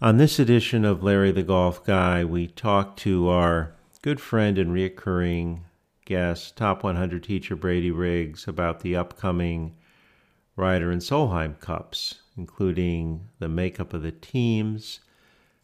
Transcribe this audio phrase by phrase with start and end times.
[0.00, 4.70] On this edition of Larry the Golf Guy, we talk to our good friend and
[4.70, 5.62] reoccurring
[6.04, 9.74] guest, top 100 teacher Brady Riggs, about the upcoming
[10.54, 15.00] Ryder and Solheim Cups, including the makeup of the teams,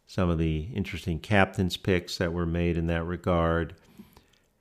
[0.09, 3.77] some of the interesting captains' picks that were made in that regard,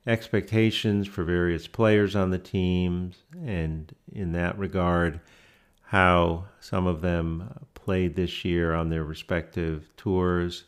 [0.06, 5.18] expectations for various players on the teams, and in that regard,
[5.84, 10.64] how some of them played this year on their respective tours,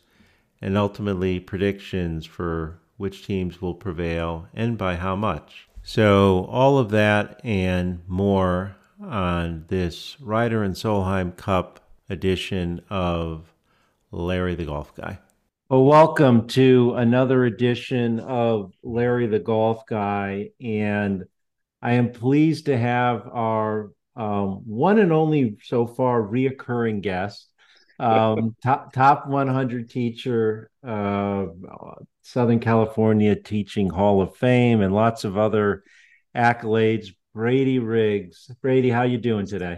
[0.61, 5.67] and ultimately predictions for which teams will prevail and by how much.
[5.83, 11.79] So, all of that and more on this Ryder and Solheim Cup
[12.09, 13.53] edition of
[14.11, 15.19] Larry the Golf Guy.
[15.69, 20.51] Well, welcome to another edition of Larry the Golf Guy.
[20.61, 21.25] And
[21.81, 27.47] I am pleased to have our um, one and only so far reoccurring guest,
[27.99, 31.45] um, top top 100 teacher, uh,
[32.23, 35.83] Southern California Teaching Hall of Fame, and lots of other
[36.35, 37.09] accolades.
[37.33, 39.77] Brady Riggs, Brady, how you doing today?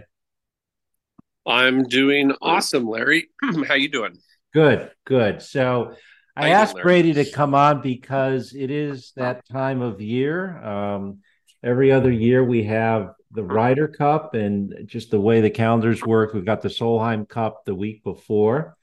[1.46, 3.28] I'm doing awesome, Larry.
[3.68, 4.18] how you doing?
[4.54, 5.42] Good, good.
[5.42, 5.96] So.
[6.36, 10.58] I asked Brady to come on because it is that time of year.
[10.64, 11.18] Um,
[11.62, 16.34] every other year we have the Ryder Cup and just the way the calendars work.
[16.34, 18.76] We've got the Solheim Cup the week before.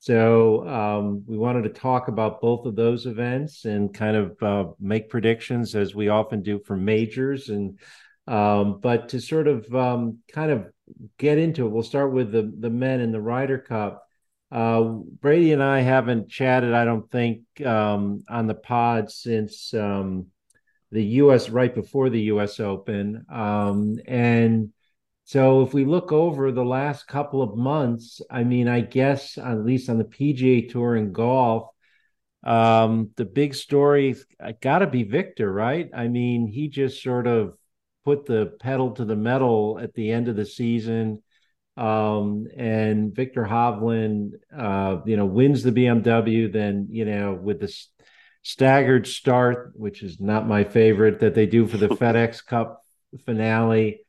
[0.00, 4.72] So um, we wanted to talk about both of those events and kind of uh,
[4.78, 7.48] make predictions as we often do for majors.
[7.48, 7.78] And
[8.28, 10.66] um, but to sort of um, kind of
[11.18, 14.06] get into it, we'll start with the the men in the Ryder Cup.
[14.52, 20.26] Uh, Brady and I haven't chatted, I don't think, um, on the pod since um,
[20.90, 21.48] the U.S.
[21.50, 22.60] right before the U.S.
[22.60, 24.72] Open, um, and
[25.26, 29.64] so if we look over the last couple of months, I mean, I guess at
[29.64, 31.68] least on the PGA Tour in golf,
[32.44, 34.14] um, the big story
[34.60, 35.90] got to be Viktor, right?
[35.92, 37.54] I mean, he just sort of
[38.04, 41.24] put the pedal to the metal at the end of the season.
[41.76, 46.52] Um, and Viktor Hovland, uh, you know, wins the BMW.
[46.52, 47.88] Then, you know, with this
[48.46, 52.80] staggered start, which is not my favorite that they do for the FedEx Cup
[53.24, 54.02] finale.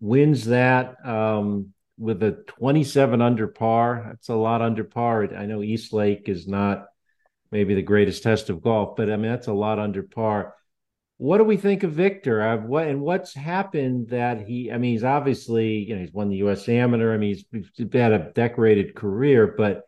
[0.00, 4.06] Wins that um, with a 27 under par.
[4.08, 5.32] That's a lot under par.
[5.32, 6.86] I know East Lake is not
[7.52, 10.54] maybe the greatest test of golf, but I mean that's a lot under par.
[11.18, 12.42] What do we think of Viktor?
[12.42, 14.72] Uh, what and what's happened that he?
[14.72, 16.68] I mean, he's obviously you know he's won the U.S.
[16.68, 17.14] Amateur.
[17.14, 19.82] I mean, he's, he's had a decorated career, but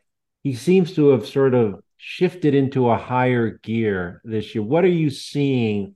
[0.44, 4.62] he seems to have sort of shifted into a higher gear this year.
[4.62, 5.94] What are you seeing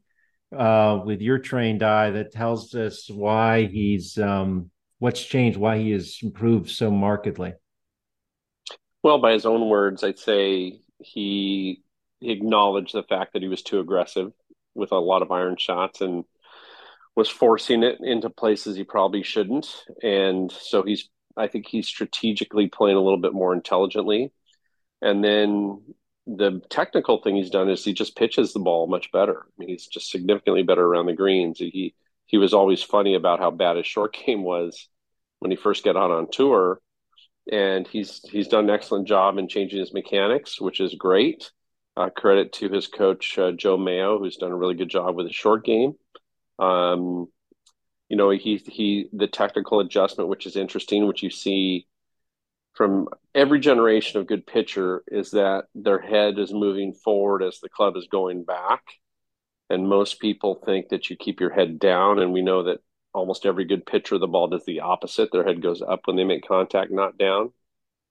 [0.56, 5.90] uh, with your trained eye that tells us why he's um, what's changed, why he
[5.92, 7.54] has improved so markedly?
[9.02, 11.82] Well, by his own words, I'd say he
[12.20, 14.32] acknowledged the fact that he was too aggressive
[14.74, 16.24] with a lot of iron shots and
[17.16, 19.84] was forcing it into places he probably shouldn't.
[20.02, 24.32] And so he's, I think he's strategically playing a little bit more intelligently
[25.02, 25.82] and then
[26.26, 29.46] the technical thing he's done is he just pitches the ball much better.
[29.46, 31.58] I mean, he's just significantly better around the greens.
[31.58, 31.94] He
[32.26, 34.88] he was always funny about how bad his short game was
[35.40, 36.80] when he first got out on tour,
[37.50, 41.50] and he's he's done an excellent job in changing his mechanics, which is great.
[41.96, 45.26] Uh, credit to his coach uh, Joe Mayo, who's done a really good job with
[45.26, 45.94] his short game.
[46.58, 47.26] Um,
[48.08, 51.86] you know, he he the technical adjustment, which is interesting, which you see
[52.74, 57.68] from every generation of good pitcher is that their head is moving forward as the
[57.68, 58.82] club is going back.
[59.68, 62.18] And most people think that you keep your head down.
[62.18, 62.80] And we know that
[63.12, 65.30] almost every good pitcher, the ball does the opposite.
[65.30, 67.52] Their head goes up when they make contact, not down.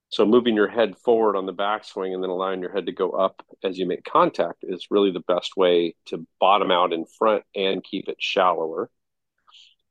[0.09, 3.11] So moving your head forward on the backswing and then allowing your head to go
[3.11, 7.43] up as you make contact is really the best way to bottom out in front
[7.55, 8.89] and keep it shallower.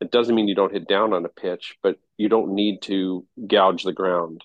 [0.00, 3.26] It doesn't mean you don't hit down on a pitch, but you don't need to
[3.46, 4.42] gouge the ground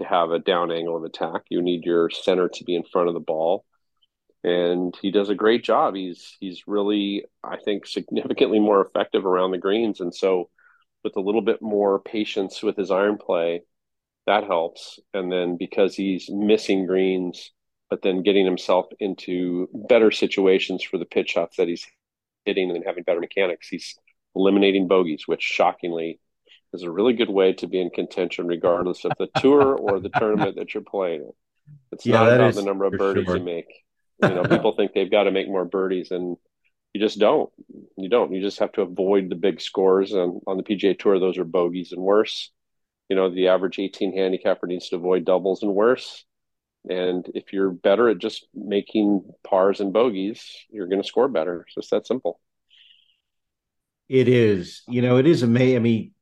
[0.00, 1.42] to have a down angle of attack.
[1.48, 3.64] You need your center to be in front of the ball.
[4.42, 5.94] And he does a great job.
[5.94, 10.00] He's he's really, I think, significantly more effective around the greens.
[10.00, 10.48] And so
[11.04, 13.62] with a little bit more patience with his iron play,
[14.26, 14.98] that helps.
[15.12, 17.52] And then because he's missing greens,
[17.90, 21.86] but then getting himself into better situations for the pitch shots that he's
[22.44, 23.98] hitting and having better mechanics, he's
[24.34, 26.18] eliminating bogeys, which shockingly
[26.72, 30.08] is a really good way to be in contention, regardless of the tour or the
[30.10, 31.32] tournament that you're playing in.
[31.92, 33.36] It's yeah, not about the number of birdies sure.
[33.36, 33.66] you make.
[34.22, 36.36] You know, people think they've got to make more birdies, and
[36.92, 37.50] you just don't.
[37.96, 38.32] You don't.
[38.32, 40.12] You just have to avoid the big scores.
[40.12, 42.50] And on the PGA Tour, those are bogeys and worse.
[43.08, 46.24] You know, the average 18 handicapper needs to avoid doubles and worse.
[46.88, 51.62] And if you're better at just making pars and bogeys, you're going to score better.
[51.62, 52.40] It's just that simple.
[54.08, 54.82] It is.
[54.88, 55.76] You know, it is amazing.
[55.76, 56.12] I mean,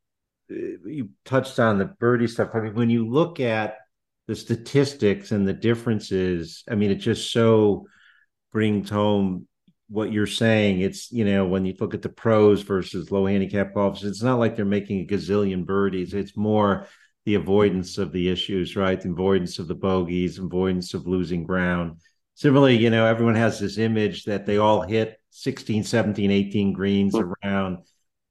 [0.50, 2.50] Uh, you touched on the birdie stuff.
[2.54, 3.76] I mean, when you look at
[4.26, 7.86] the statistics and the differences, I mean, it just so
[8.52, 9.46] brings home
[9.88, 10.80] what you're saying.
[10.80, 14.38] It's, you know, when you look at the pros versus low handicap golfers, it's not
[14.38, 16.14] like they're making a gazillion birdies.
[16.14, 16.86] It's more
[17.24, 19.00] the avoidance of the issues, right?
[19.00, 22.00] The avoidance of the bogeys, avoidance of losing ground.
[22.34, 27.14] Similarly, you know, everyone has this image that they all hit 16, 17, 18 greens
[27.14, 27.78] around.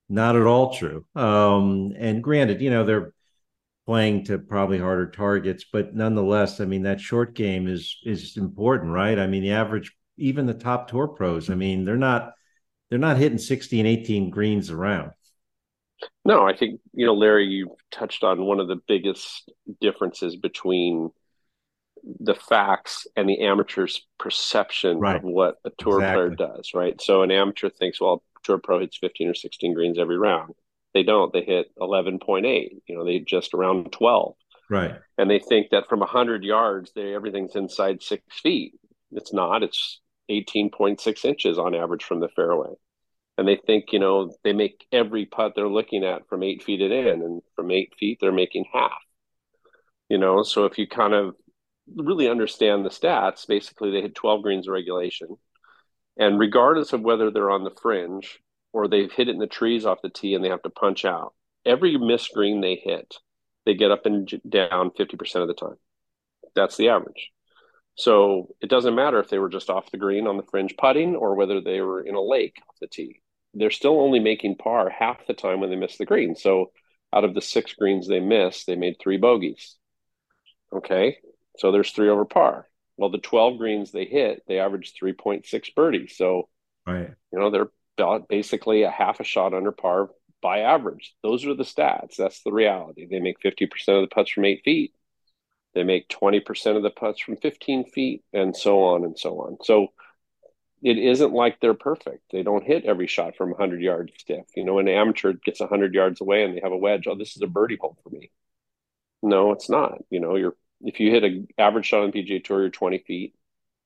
[0.10, 1.06] Not at all true.
[1.16, 3.14] Um, and granted, you know, they're
[3.86, 8.92] playing to probably harder targets, but nonetheless, I mean, that short game is is important,
[8.92, 9.18] right?
[9.18, 12.34] I mean, the average even the top tour pros, I mean, they're not
[12.90, 15.12] they're not hitting 16, 18 greens around.
[16.24, 19.52] No, I think, you know, Larry, you touched on one of the biggest
[19.82, 21.10] differences between
[22.20, 25.18] the facts and the amateur's perception right.
[25.18, 26.36] of what a tour exactly.
[26.36, 27.02] player does, right?
[27.02, 30.54] So an amateur thinks, well, tour pro hits 15 or 16 greens every round.
[30.94, 31.32] They don't.
[31.32, 32.70] They hit 11.8.
[32.88, 34.34] You know, they just around 12.
[34.70, 34.96] Right.
[35.18, 38.74] And they think that from 100 yards, they everything's inside six feet.
[39.12, 39.64] It's not.
[39.64, 42.74] It's 18.6 inches on average from the fairway.
[43.38, 46.82] And they think, you know, they make every putt they're looking at from eight feet
[46.82, 48.98] it in, and from eight feet, they're making half.
[50.10, 51.36] You know, so if you kind of
[51.96, 55.38] really understand the stats, basically they hit 12 greens of regulation.
[56.18, 58.40] And regardless of whether they're on the fringe
[58.74, 61.06] or they've hit it in the trees off the tee and they have to punch
[61.06, 61.34] out,
[61.66, 63.16] every missed green they hit,
[63.66, 65.78] they get up and down 50% of the time.
[66.56, 67.32] That's the average.
[67.96, 71.16] So it doesn't matter if they were just off the green on the fringe putting
[71.16, 73.22] or whether they were in a lake off the tee.
[73.54, 76.36] They're still only making par half the time when they miss the green.
[76.36, 76.72] So
[77.14, 79.76] out of the six greens they missed, they made three bogeys.
[80.72, 81.18] Okay.
[81.58, 82.67] So there's three over par.
[82.98, 86.18] Well, the 12 greens they hit, they averaged 3.6 birdies.
[86.18, 86.50] So,
[86.86, 87.14] right.
[87.32, 87.70] you know, they're
[88.28, 90.10] basically a half a shot under par
[90.42, 91.16] by average.
[91.24, 92.16] Those are the stats.
[92.16, 93.08] That's the reality.
[93.10, 94.94] They make 50% of the putts from eight feet.
[95.74, 99.58] They make 20% of the putts from 15 feet and so on and so on.
[99.64, 99.90] So
[100.82, 102.24] it isn't like they're perfect.
[102.32, 104.46] They don't hit every shot from 100 yards stiff.
[104.56, 107.08] You know, an amateur gets 100 yards away and they have a wedge.
[107.08, 108.32] Oh, this is a birdie hole for me.
[109.22, 110.00] No, it's not.
[110.10, 113.00] You know, you're if you hit an average shot on the PGA Tour, you're 20
[113.00, 113.34] feet.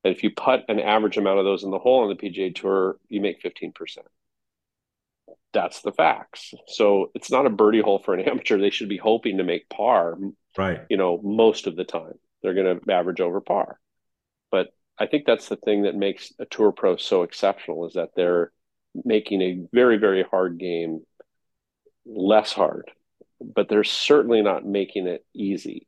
[0.04, 2.54] And if you put an average amount of those in the hole on the PGA
[2.54, 3.98] Tour, you make 15%.
[5.54, 6.54] That's the facts.
[6.68, 8.58] So it's not a birdie hole for an amateur.
[8.58, 10.18] They should be hoping to make par
[10.58, 13.80] right you know most of the time they're going to average over par
[14.52, 14.68] but
[14.98, 18.52] i think that's the thing that makes a tour pro so exceptional is that they're
[19.06, 21.02] making a very very hard game
[22.06, 22.92] less hard
[23.40, 25.88] but they're certainly not making it easy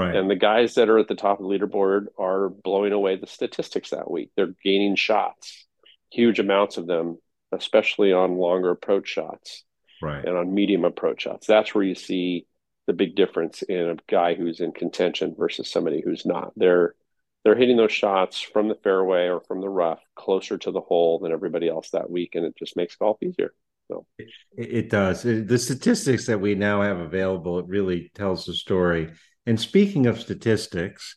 [0.00, 3.16] right and the guys that are at the top of the leaderboard are blowing away
[3.16, 5.66] the statistics that week they're gaining shots
[6.10, 7.18] huge amounts of them
[7.52, 9.64] especially on longer approach shots
[10.02, 12.46] right and on medium approach shots that's where you see
[12.90, 16.52] the big difference in a guy who's in contention versus somebody who's not.
[16.56, 16.96] They're
[17.44, 21.20] they're hitting those shots from the fairway or from the rough closer to the hole
[21.20, 23.54] than everybody else that week, and it just makes golf easier.
[23.86, 25.22] So it, it does.
[25.22, 29.12] the statistics that we now have available it really tells the story.
[29.50, 31.16] And speaking of statistics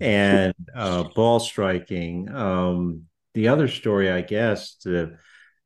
[0.00, 3.02] and uh, ball striking, um,
[3.34, 4.78] the other story, I guess,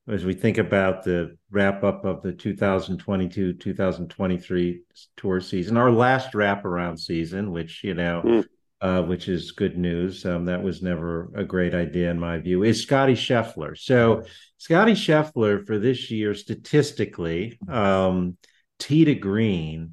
[0.08, 4.82] as we think about the wrap up of the 2022 2023
[5.18, 8.44] tour season, our last wraparound season, which, you know, mm.
[8.80, 10.26] uh, which is good news.
[10.26, 13.78] Um, that was never a great idea, in my view, is Scotty Scheffler.
[13.78, 14.24] So,
[14.58, 18.36] Scotty Scheffler for this year, statistically, um,
[18.80, 19.92] tee to green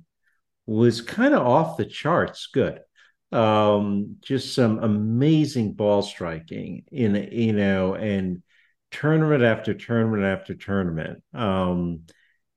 [0.68, 2.80] was kind of off the charts good
[3.32, 8.44] um just some amazing ball striking in you know and
[8.92, 11.24] tournament after tournament after tournament.
[11.34, 12.02] Um,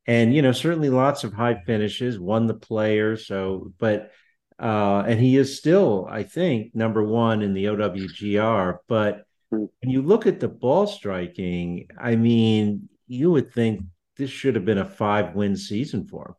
[0.07, 3.17] and you know, certainly lots of high finishes, won the player.
[3.17, 4.11] So, but
[4.59, 8.79] uh, and he is still, I think, number one in the OWGR.
[8.89, 13.83] But when you look at the ball striking, I mean, you would think
[14.17, 16.35] this should have been a five win season for him.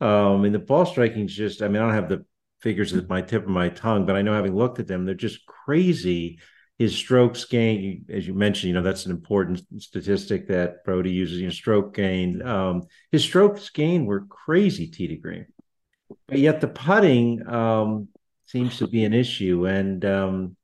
[0.00, 2.24] Um, and the ball striking is just, I mean, I don't have the
[2.60, 5.14] figures at my tip of my tongue, but I know having looked at them, they're
[5.14, 6.38] just crazy
[6.80, 11.38] his strokes gain, as you mentioned, you know that's an important statistic that Brodie uses.
[11.38, 12.40] You know, stroke gain.
[12.40, 15.44] Um, his strokes gain were crazy to green,
[16.26, 18.08] but yet the putting um,
[18.46, 19.66] seems to be an issue.
[19.66, 20.56] And um,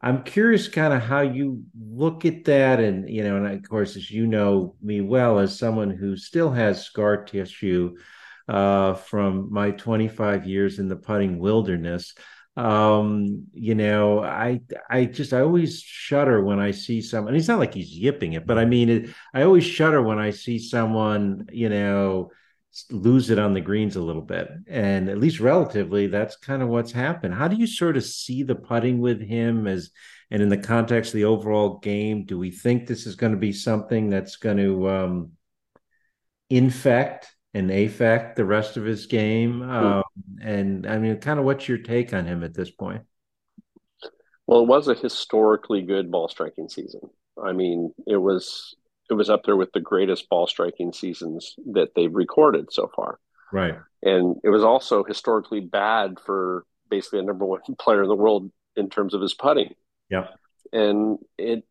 [0.00, 3.94] I'm curious, kind of how you look at that, and you know, and of course,
[3.96, 7.94] as you know me well, as someone who still has scar tissue
[8.48, 12.14] uh, from my 25 years in the putting wilderness.
[12.56, 17.34] Um, you know, I I just I always shudder when I see someone.
[17.34, 20.18] And it's not like he's yipping it, but I mean, it, I always shudder when
[20.18, 22.30] I see someone, you know,
[22.90, 24.48] lose it on the greens a little bit.
[24.68, 27.34] And at least relatively, that's kind of what's happened.
[27.34, 29.90] How do you sort of see the putting with him as
[30.30, 32.24] and in the context of the overall game?
[32.24, 35.32] Do we think this is going to be something that's going to um,
[36.50, 39.60] infect and affect the rest of his game?
[39.60, 39.70] Hmm.
[39.70, 40.02] Um,
[40.42, 43.02] and I mean, kind of what's your take on him at this point?
[44.46, 47.00] Well, it was a historically good ball striking season.
[47.42, 48.76] I mean, it was
[49.08, 53.18] it was up there with the greatest ball striking seasons that they've recorded so far.
[53.52, 53.76] Right.
[54.02, 58.50] And it was also historically bad for basically a number one player in the world
[58.76, 59.74] in terms of his putting.
[60.10, 60.28] Yeah.
[60.72, 61.64] And it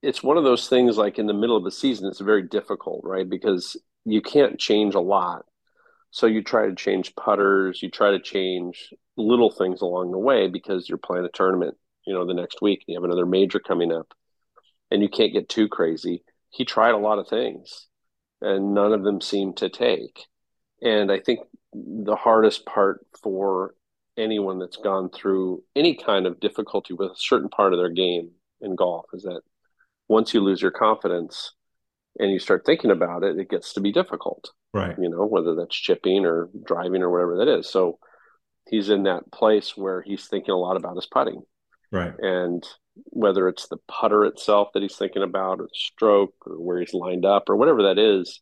[0.00, 3.00] it's one of those things like in the middle of the season it's very difficult,
[3.02, 3.28] right?
[3.28, 5.44] Because you can't change a lot.
[6.10, 10.48] So you try to change putters, you try to change little things along the way
[10.48, 11.76] because you're playing a tournament,
[12.06, 14.12] you know, the next week and you have another major coming up.
[14.90, 17.86] And you can't get too crazy he tried a lot of things
[18.40, 20.24] and none of them seemed to take.
[20.82, 21.40] And I think
[21.72, 23.74] the hardest part for
[24.16, 28.30] anyone that's gone through any kind of difficulty with a certain part of their game
[28.60, 29.42] in golf is that
[30.08, 31.52] once you lose your confidence
[32.18, 34.50] and you start thinking about it, it gets to be difficult.
[34.74, 34.96] Right.
[34.98, 37.70] You know, whether that's chipping or driving or whatever that is.
[37.70, 37.98] So
[38.68, 41.42] he's in that place where he's thinking a lot about his putting.
[41.90, 42.14] Right.
[42.18, 42.64] And
[43.04, 46.94] whether it's the putter itself that he's thinking about or the stroke or where he's
[46.94, 48.40] lined up or whatever that is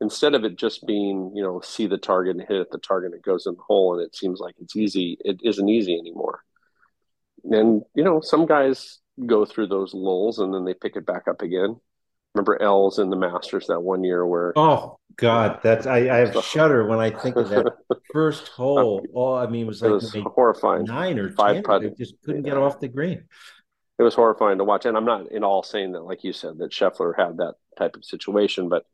[0.00, 3.12] instead of it just being you know see the target and hit at the target
[3.12, 5.96] and it goes in the hole and it seems like it's easy it isn't easy
[5.96, 6.40] anymore
[7.44, 11.28] and you know some guys go through those lulls and then they pick it back
[11.28, 11.76] up again
[12.34, 16.44] remember Els in the Masters that one year where oh god that's I, I have
[16.44, 17.72] shudder when I think of that
[18.12, 21.62] first hole oh I mean it was like it was horrifying nine or five 10,
[21.62, 22.54] putt just couldn't yeah.
[22.54, 23.24] get off the green
[23.98, 24.86] it was horrifying to watch.
[24.86, 27.96] And I'm not in all saying that, like you said, that Scheffler had that type
[27.96, 28.84] of situation, but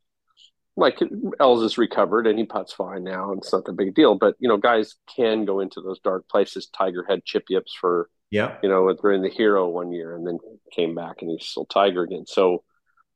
[0.77, 0.99] like
[1.39, 4.15] Els is recovered and he puts fine now, and it's not the big deal.
[4.15, 6.67] But you know, guys can go into those dark places.
[6.67, 10.37] Tiger had chip yips for yeah, you know, during the hero one year, and then
[10.71, 12.25] came back and he's still Tiger again.
[12.25, 12.63] So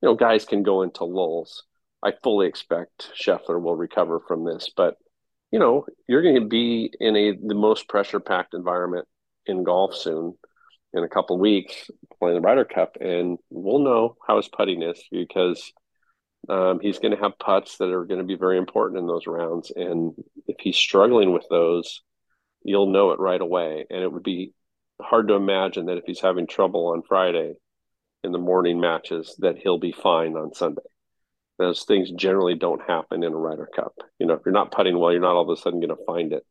[0.01, 1.63] you know, guys can go into lulls.
[2.03, 4.95] I fully expect Scheffler will recover from this, but
[5.51, 9.07] you know, you're going to be in a the most pressure packed environment
[9.45, 10.33] in golf soon
[10.93, 15.01] in a couple weeks playing the Ryder Cup, and we'll know how his putting is
[15.11, 15.71] because
[16.49, 19.27] um, he's going to have putts that are going to be very important in those
[19.27, 19.71] rounds.
[19.75, 20.13] And
[20.47, 22.01] if he's struggling with those,
[22.63, 23.85] you'll know it right away.
[23.89, 24.53] And it would be
[25.01, 27.53] hard to imagine that if he's having trouble on Friday
[28.25, 30.81] in the morning matches, that he'll be fine on Sunday.
[31.57, 33.93] Those things generally don't happen in a Ryder Cup.
[34.19, 36.05] You know, if you're not putting well, you're not all of a sudden going to
[36.05, 36.45] find it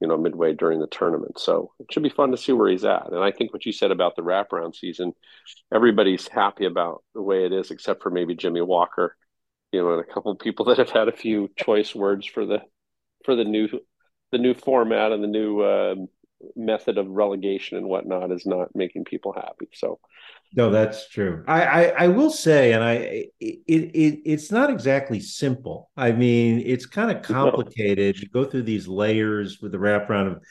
[0.00, 1.38] you know, midway during the tournament.
[1.38, 3.10] So it should be fun to see where he's at.
[3.10, 5.12] And I think what you said about the wraparound season,
[5.72, 9.16] everybody's happy about the way it is, except for maybe Jimmy Walker,
[9.72, 12.60] you know, and a couple people that have had a few choice words for the
[13.24, 13.68] for the new
[14.32, 15.94] the new format and the new uh,
[16.56, 19.68] method of relegation and whatnot is not making people happy.
[19.72, 19.98] So
[20.56, 21.44] no, that's true.
[21.48, 22.94] I, I, I will say, and I
[23.40, 25.90] it, it it's not exactly simple.
[25.96, 28.20] I mean, it's kind of complicated.
[28.20, 30.42] You go through these layers with the wraparound of,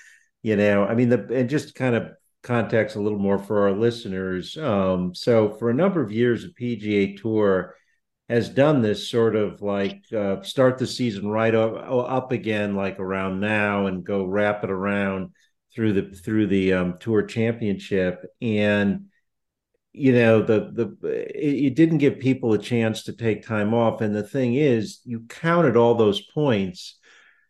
[0.41, 2.09] you know, I mean, the and just kind of
[2.41, 4.57] context a little more for our listeners.
[4.57, 7.75] Um, so for a number of years, the PGA Tour
[8.27, 12.99] has done this sort of like uh, start the season right up, up again, like
[12.99, 15.31] around now, and go wrap it around
[15.75, 18.25] through the through the um, Tour Championship.
[18.41, 19.05] And
[19.91, 24.01] you know the the it, it, didn't give people a chance to take time off.
[24.01, 26.97] And the thing is you counted all those points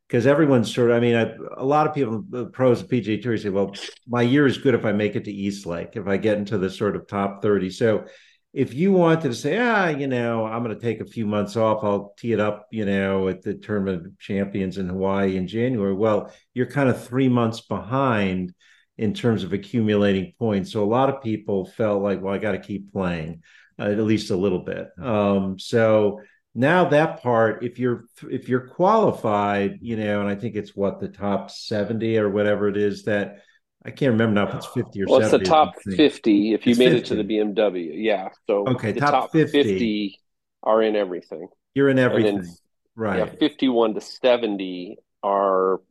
[0.07, 3.19] because everyone's sort of i mean I, a lot of people the pros of pga
[3.19, 3.73] tour say well
[4.07, 6.59] my year is good if i make it to east lake if i get into
[6.59, 8.05] the sort of top 30 so
[8.53, 11.55] if you wanted to say ah you know i'm going to take a few months
[11.55, 15.47] off i'll tee it up you know at the tournament of champions in hawaii in
[15.47, 18.53] january well you're kind of three months behind
[18.97, 20.71] in terms of accumulating points.
[20.71, 23.41] So a lot of people felt like, well, I got to keep playing
[23.79, 24.89] uh, at least a little bit.
[25.01, 26.21] Um, so
[26.53, 30.99] now that part, if you're if you're qualified, you know, and I think it's what
[30.99, 33.41] the top seventy or whatever it is that.
[33.85, 35.35] I can't remember now if it's 50 or well, 70.
[35.35, 36.97] it's the top 50 if you it's made 50.
[36.97, 37.91] it to the BMW.
[37.95, 38.29] Yeah.
[38.47, 39.63] So okay, top, top 50.
[39.63, 40.19] 50.
[40.63, 41.47] are in everything.
[41.73, 42.37] You're in everything.
[42.37, 42.55] Then,
[42.95, 43.19] right.
[43.19, 45.81] Yeah, 51 to 70 are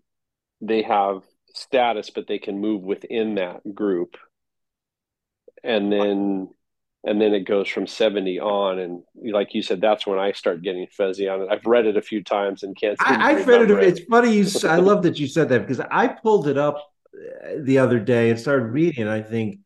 [0.61, 1.23] they have
[1.55, 4.17] status, but they can move within that group.
[5.63, 6.49] And then
[7.05, 10.63] and then it goes from 70 on and like you said that's when i start
[10.63, 13.63] getting fuzzy on it i've read it a few times and can't I, have read
[13.63, 16.57] it, it, it's funny you i love that you said that because i pulled it
[16.57, 16.92] up
[17.59, 19.59] the other day and started reading i think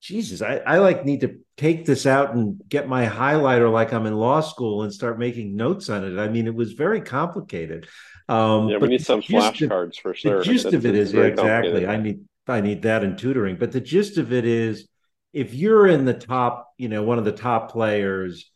[0.00, 4.06] jesus I, I like need to take this out and get my highlighter like i'm
[4.06, 7.88] in law school and start making notes on it i mean it was very complicated
[8.28, 10.38] um, yeah, we need some flashcards for sure.
[10.38, 11.86] The gist of it is yeah, exactly.
[11.86, 14.86] I need I need that in tutoring, but the gist of it is
[15.32, 18.50] if you're in the top, you know, one of the top players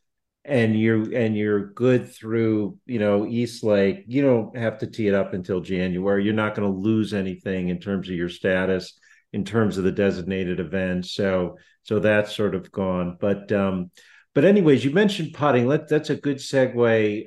[0.45, 5.09] and you're and you're good through, you know, East Lake, you don't have to tee
[5.09, 6.25] it up until January.
[6.25, 8.99] You're not going to lose anything in terms of your status
[9.33, 11.13] in terms of the designated events.
[11.13, 13.17] So so that's sort of gone.
[13.21, 13.91] But um
[14.35, 15.67] but anyways, you mentioned putting.
[15.67, 17.25] Let that's a good segue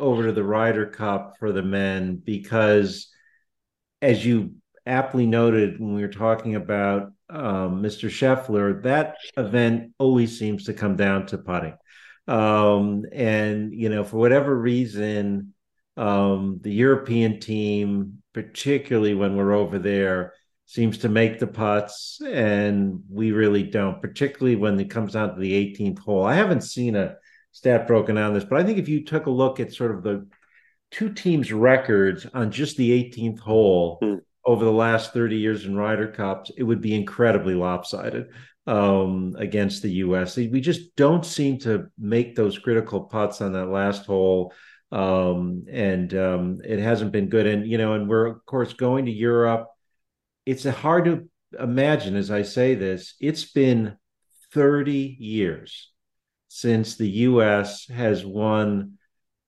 [0.00, 3.08] over to the Ryder Cup for the men because
[4.02, 4.54] as you
[4.86, 8.08] aptly noted when we were talking about um, Mr.
[8.08, 11.74] Scheffler, that event always seems to come down to putting.
[12.28, 15.54] Um, and, you know, for whatever reason,
[15.96, 20.34] um, the European team, particularly when we're over there,
[20.66, 25.40] seems to make the putts, and we really don't, particularly when it comes down to
[25.40, 26.24] the 18th hole.
[26.24, 27.16] I haven't seen a
[27.52, 30.02] stat broken down this, but I think if you took a look at sort of
[30.02, 30.28] the
[30.90, 35.76] two teams' records on just the 18th hole, mm over the last 30 years in
[35.76, 38.30] Ryder Cups, it would be incredibly lopsided
[38.68, 40.36] um, against the U.S.
[40.36, 44.52] We just don't seem to make those critical putts on that last hole.
[44.92, 47.46] Um, and um, it hasn't been good.
[47.46, 49.68] And, you know, and we're, of course, going to Europe.
[50.44, 53.96] It's hard to imagine as I say this, it's been
[54.52, 55.90] 30 years
[56.48, 57.86] since the U.S.
[57.88, 58.98] has won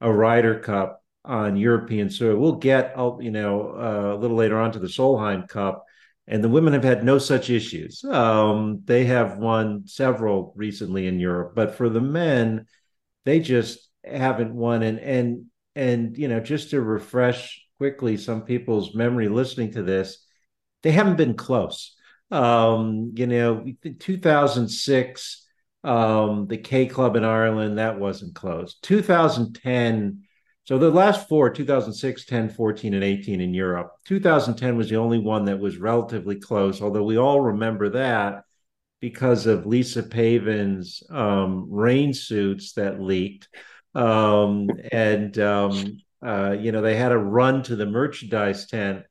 [0.01, 2.39] a Ryder Cup on European soil.
[2.39, 5.85] We'll get, uh, you know, uh, a little later on to the Solheim Cup,
[6.31, 8.05] and the women have had no such issues.
[8.05, 12.67] Um, they have won several recently in Europe, but for the men,
[13.25, 14.85] they just haven't won.
[14.85, 20.25] And and and you know, just to refresh quickly some people's memory listening to this,
[20.85, 21.97] they haven't been close.
[22.31, 23.67] Um, you know,
[23.99, 25.47] 2006,
[25.83, 28.77] um, the K Club in Ireland, that wasn't close.
[28.83, 30.23] 2010
[30.71, 33.91] so the last four, 2006, 10, 14, and 18 in Europe.
[34.05, 38.45] 2010 was the only one that was relatively close, although we all remember that
[39.01, 43.49] because of Lisa Pavin's um, rain suits that leaked.
[43.97, 49.03] Um, and, um, uh, you know, they had a run to the merchandise tent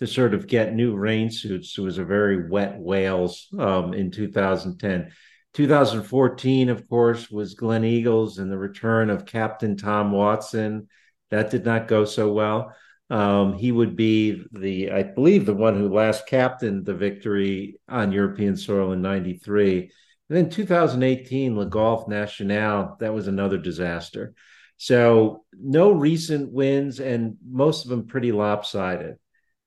[0.00, 1.78] to sort of get new rain suits.
[1.78, 5.10] It was a very wet Wales um, in 2010.
[5.54, 10.88] 2014, of course, was Gleneagles and the return of Captain Tom Watson
[11.30, 12.74] that did not go so well.
[13.08, 18.12] Um, he would be the, I believe, the one who last captained the victory on
[18.12, 19.90] European soil in '93.
[20.28, 24.34] And then 2018, Le Golf National, that was another disaster.
[24.76, 29.16] So no recent wins, and most of them pretty lopsided.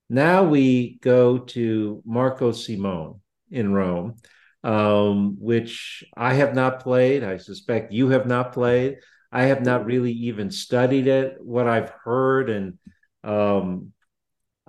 [0.10, 4.16] Now we go to Marco Simone in Rome,
[4.64, 7.24] um, which I have not played.
[7.24, 8.98] I suspect you have not played.
[9.32, 11.38] I have not really even studied it.
[11.40, 12.78] What I've heard and
[13.24, 13.94] um,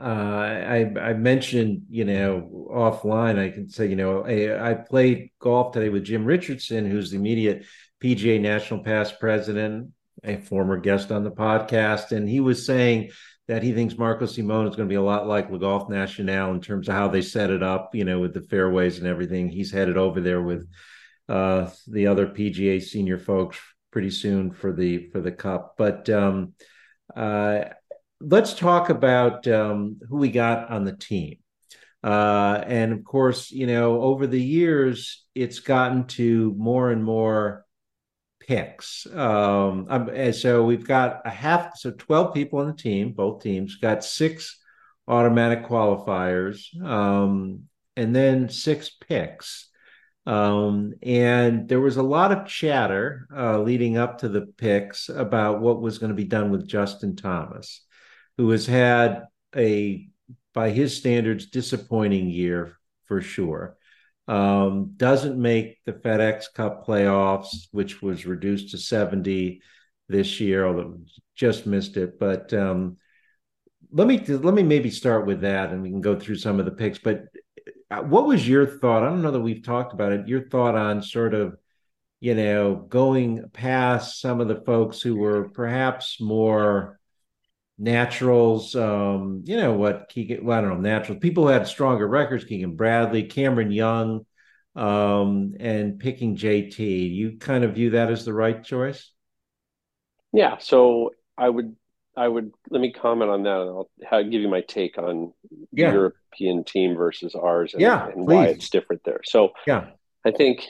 [0.00, 5.30] uh, I, I mentioned, you know, offline, I can say, you know, I, I, played
[5.38, 7.66] golf today with Jim Richerson, who's the immediate
[8.02, 9.90] PGA National Past president,
[10.24, 13.10] a former guest on the podcast, and he was saying
[13.46, 16.52] that he thinks Marco Simone is going to be a lot like Le Golf National
[16.54, 19.50] in terms of how they set it up, you know, with the fairways and everything.
[19.50, 20.66] He's headed over there with
[21.28, 23.58] uh, the other PGA senior folks
[23.90, 25.74] pretty soon for the for the cup.
[25.76, 26.54] But um,
[27.14, 27.64] uh,
[28.20, 31.38] let's talk about um, who we got on the team.
[32.02, 37.66] Uh, and of course, you know, over the years, it's gotten to more and more
[38.40, 39.06] picks.
[39.06, 43.76] Um, and so we've got a half, so 12 people on the team, both teams
[43.76, 44.58] got six
[45.06, 47.64] automatic qualifiers, um,
[47.96, 49.69] and then six picks.
[50.30, 55.60] Um, and there was a lot of chatter uh, leading up to the picks about
[55.60, 57.84] what was going to be done with Justin Thomas,
[58.38, 59.24] who has had
[59.56, 60.08] a,
[60.54, 63.76] by his standards, disappointing year for sure.
[64.28, 69.62] Um, doesn't make the FedEx Cup playoffs, which was reduced to 70
[70.08, 70.98] this year, although
[71.34, 72.20] just missed it.
[72.20, 72.98] But um,
[73.90, 76.66] let me let me maybe start with that, and we can go through some of
[76.66, 77.00] the picks.
[77.00, 77.24] But
[77.98, 79.02] what was your thought?
[79.02, 80.28] I don't know that we've talked about it.
[80.28, 81.56] Your thought on sort of,
[82.20, 87.00] you know, going past some of the folks who were perhaps more
[87.78, 88.76] naturals.
[88.76, 90.08] Um, you know what?
[90.08, 91.20] Keegan, well, I don't know, naturals.
[91.20, 92.44] People who had stronger records.
[92.44, 94.24] Keegan Bradley, Cameron Young,
[94.76, 96.78] um, and picking JT.
[96.78, 99.10] You kind of view that as the right choice?
[100.32, 100.58] Yeah.
[100.58, 101.74] So I would,
[102.20, 105.32] I would let me comment on that, and I'll give you my take on
[105.72, 105.90] yeah.
[105.90, 109.20] European team versus ours, and, yeah, and why it's different there.
[109.24, 109.86] So yeah,
[110.24, 110.66] I think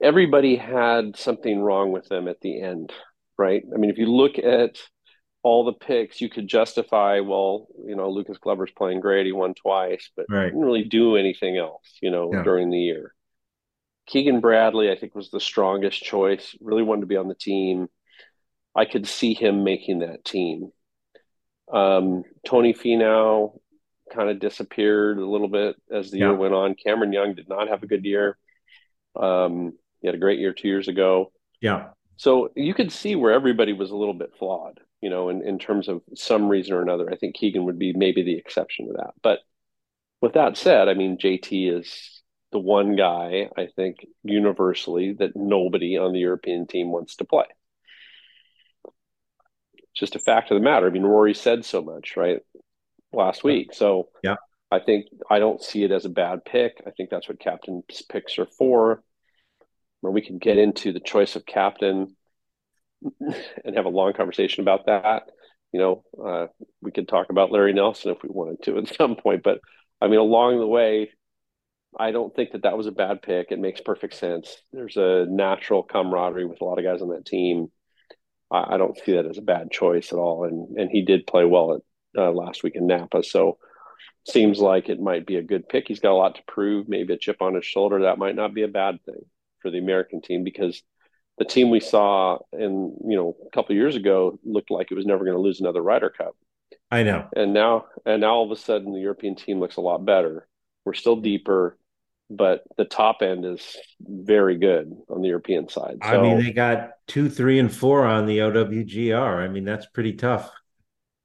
[0.00, 2.90] everybody had something wrong with them at the end,
[3.36, 3.62] right?
[3.74, 4.78] I mean, if you look at
[5.42, 9.26] all the picks, you could justify, well, you know, Lucas Glover's playing great.
[9.26, 10.46] He won twice, but right.
[10.46, 12.42] didn't really do anything else, you know, yeah.
[12.44, 13.12] during the year.
[14.06, 16.56] Keegan Bradley, I think, was the strongest choice.
[16.60, 17.88] Really wanted to be on the team.
[18.74, 20.70] I could see him making that team.
[21.72, 23.58] Um, Tony Finau
[24.12, 26.26] kind of disappeared a little bit as the yeah.
[26.26, 26.74] year went on.
[26.74, 28.38] Cameron Young did not have a good year.
[29.16, 31.32] Um, he had a great year two years ago.
[31.60, 31.88] Yeah.
[32.16, 35.58] So you could see where everybody was a little bit flawed, you know, in, in
[35.58, 37.10] terms of some reason or another.
[37.10, 39.14] I think Keegan would be maybe the exception to that.
[39.22, 39.40] But
[40.20, 45.96] with that said, I mean, JT is the one guy, I think, universally that nobody
[45.96, 47.46] on the European team wants to play.
[49.94, 50.86] Just a fact of the matter.
[50.86, 52.40] I mean, Rory said so much, right,
[53.12, 53.74] last week.
[53.74, 54.36] So yeah,
[54.70, 56.82] I think I don't see it as a bad pick.
[56.86, 59.02] I think that's what captain's picks are for
[60.02, 62.14] where we can get into the choice of captain
[63.20, 65.22] and have a long conversation about that.
[65.72, 66.46] You know, uh,
[66.82, 69.60] we could talk about Larry Nelson if we wanted to at some point, but
[70.00, 71.10] I mean, along the way,
[71.98, 73.48] I don't think that that was a bad pick.
[73.50, 74.56] It makes perfect sense.
[74.72, 77.70] There's a natural camaraderie with a lot of guys on that team.
[78.52, 80.44] I, I don't see that as a bad choice at all.
[80.44, 83.58] And and he did play well at uh, last week in Napa, so
[84.28, 85.88] seems like it might be a good pick.
[85.88, 86.88] He's got a lot to prove.
[86.88, 88.02] Maybe a chip on his shoulder.
[88.02, 89.24] That might not be a bad thing
[89.60, 90.82] for the American team because
[91.38, 95.06] the team we saw in you know a couple years ago looked like it was
[95.06, 96.36] never going to lose another Ryder Cup.
[96.90, 97.28] I know.
[97.34, 100.46] And now and now all of a sudden the European team looks a lot better.
[100.84, 101.78] We're still deeper,
[102.30, 105.98] but the top end is very good on the European side.
[106.02, 109.38] So, I mean, they got two, three, and four on the OWGR.
[109.38, 110.50] I mean, that's pretty tough.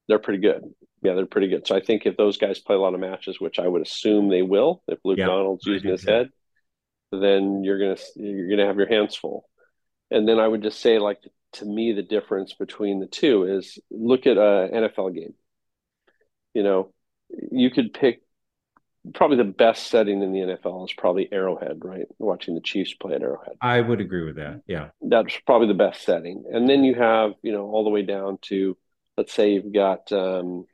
[0.07, 0.63] They're pretty good.
[1.01, 1.67] Yeah, they're pretty good.
[1.67, 4.29] So I think if those guys play a lot of matches, which I would assume
[4.29, 6.29] they will, if Luke yeah, Donald's using his head,
[7.11, 9.47] then you're gonna you're gonna have your hands full.
[10.09, 11.19] And then I would just say, like
[11.53, 15.33] to me, the difference between the two is look at a NFL game.
[16.53, 16.93] You know,
[17.51, 18.21] you could pick
[19.13, 22.05] probably the best setting in the NFL is probably Arrowhead, right?
[22.19, 23.55] Watching the Chiefs play at Arrowhead.
[23.61, 24.61] I would agree with that.
[24.67, 24.89] Yeah.
[25.01, 26.45] That's probably the best setting.
[26.51, 28.77] And then you have, you know, all the way down to
[29.17, 30.65] let's say you've got um,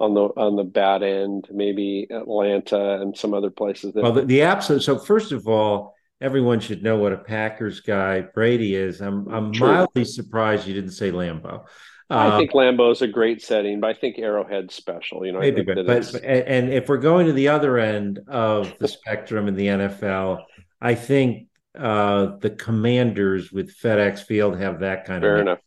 [0.00, 3.94] on the on the bad end, maybe Atlanta and some other places.
[3.94, 4.82] That- well, the, the absolute.
[4.82, 9.00] So first of all, everyone should know what a Packers guy Brady is.
[9.00, 9.68] I'm I'm True.
[9.68, 11.64] mildly surprised you didn't say Lambeau.
[12.10, 15.26] I um, think Lambeau is a great setting, but I think Arrowhead's special.
[15.26, 18.88] You know, maybe, but, but and if we're going to the other end of the
[18.88, 20.44] spectrum in the NFL,
[20.80, 25.36] I think uh, the Commanders with FedEx Field have that kind Fair of.
[25.36, 25.58] Fair enough.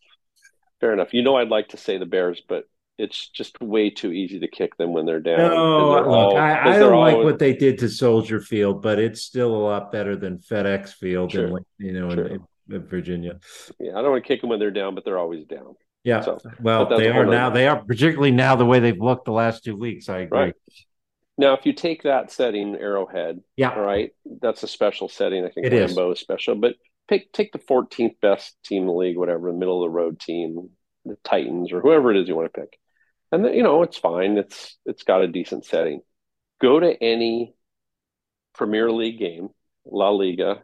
[0.80, 1.14] Fair enough.
[1.14, 2.66] You know, I'd like to say the Bears, but
[2.98, 5.38] it's just way too easy to kick them when they're down.
[5.38, 9.00] No, they're look, all, I, I don't like what they did to Soldier Field, but
[9.00, 11.58] it's still a lot better than FedEx Field, sure.
[11.58, 12.28] in, you know, sure.
[12.28, 13.40] in, in, Virginia.
[13.80, 15.76] Yeah, I don't want to kick them when they're down, but they're always down.
[16.04, 17.50] Yeah, so, well, they are now.
[17.52, 20.10] They are particularly now the way they've looked the last two weeks.
[20.10, 20.40] I agree.
[20.40, 20.56] Right.
[21.38, 24.12] Now, if you take that setting, Arrowhead, yeah, right,
[24.42, 25.46] that's a special setting.
[25.46, 26.18] I think it Lambeau is.
[26.18, 26.76] is special, but
[27.08, 30.20] take take the 14th best team in the league, whatever, the middle of the road
[30.20, 30.70] team,
[31.06, 32.80] the Titans or whoever it is you want to pick
[33.32, 34.38] and then, you know it's fine.
[34.38, 36.02] It's it's got a decent setting.
[36.62, 37.56] Go to any
[38.54, 39.50] Premier League game,
[39.86, 40.62] La Liga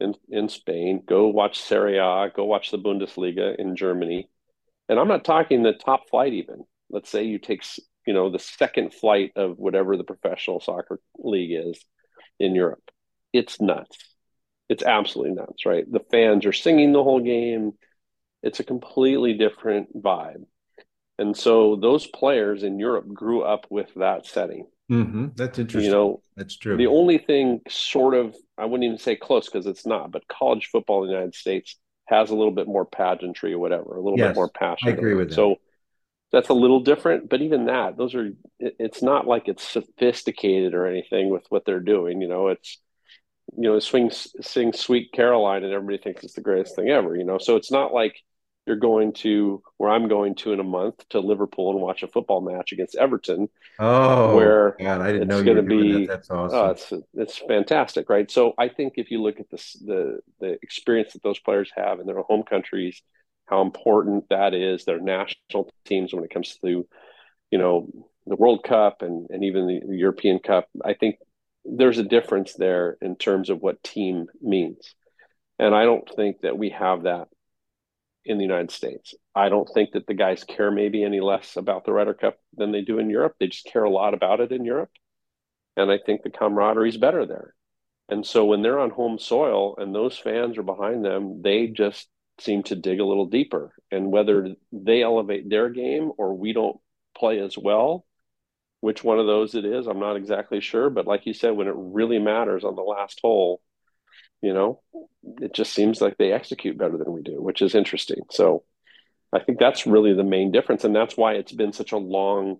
[0.00, 1.02] in in Spain.
[1.06, 2.30] Go watch Serie A.
[2.34, 4.30] Go watch the Bundesliga in Germany.
[4.88, 6.64] And I'm not talking the top flight even.
[6.90, 7.64] Let's say you take
[8.06, 11.84] you know the second flight of whatever the professional soccer league is
[12.40, 12.90] in Europe.
[13.32, 13.98] It's nuts.
[14.68, 15.90] It's absolutely nuts, right?
[15.90, 17.72] The fans are singing the whole game.
[18.42, 20.44] It's a completely different vibe.
[21.18, 24.66] And so those players in Europe grew up with that setting.
[24.90, 25.28] Mm-hmm.
[25.36, 25.90] That's interesting.
[25.90, 26.76] You know, that's true.
[26.76, 30.68] The only thing sort of, I wouldn't even say close because it's not, but college
[30.70, 31.76] football in the United States
[32.08, 34.88] has a little bit more pageantry or whatever, a little yes, bit more passion.
[34.88, 35.34] I agree with that.
[35.34, 35.56] So
[36.32, 40.86] that's a little different, but even that, those are, it's not like it's sophisticated or
[40.86, 42.20] anything with what they're doing.
[42.20, 42.78] You know, it's,
[43.56, 47.24] you know, swing, sing Sweet Caroline and everybody thinks it's the greatest thing ever, you
[47.24, 47.38] know?
[47.38, 48.16] So it's not like,
[48.68, 52.08] you're going to where I'm going to in a month to Liverpool and watch a
[52.08, 53.48] football match against Everton.
[53.78, 56.08] Oh, where God, I didn't know you were be, that.
[56.08, 56.58] That's awesome.
[56.58, 58.30] Uh, it's it's fantastic, right?
[58.30, 61.98] So I think if you look at this, the the experience that those players have
[61.98, 63.02] in their home countries,
[63.46, 66.86] how important that is, their national teams when it comes to,
[67.50, 67.88] you know,
[68.26, 70.68] the World Cup and and even the European Cup.
[70.84, 71.16] I think
[71.64, 74.94] there's a difference there in terms of what team means.
[75.58, 77.28] And I don't think that we have that
[78.24, 79.14] in the United States.
[79.34, 82.72] I don't think that the guys care maybe any less about the Ryder Cup than
[82.72, 83.36] they do in Europe.
[83.38, 84.90] They just care a lot about it in Europe.
[85.76, 87.54] And I think the camaraderie is better there.
[88.08, 92.08] And so when they're on home soil and those fans are behind them, they just
[92.40, 93.72] seem to dig a little deeper.
[93.90, 96.78] And whether they elevate their game or we don't
[97.16, 98.06] play as well,
[98.80, 100.88] which one of those it is, I'm not exactly sure.
[100.88, 103.60] But like you said, when it really matters on the last hole,
[104.42, 104.80] you know,
[105.40, 108.22] it just seems like they execute better than we do, which is interesting.
[108.30, 108.64] So
[109.32, 110.84] I think that's really the main difference.
[110.84, 112.58] And that's why it's been such a long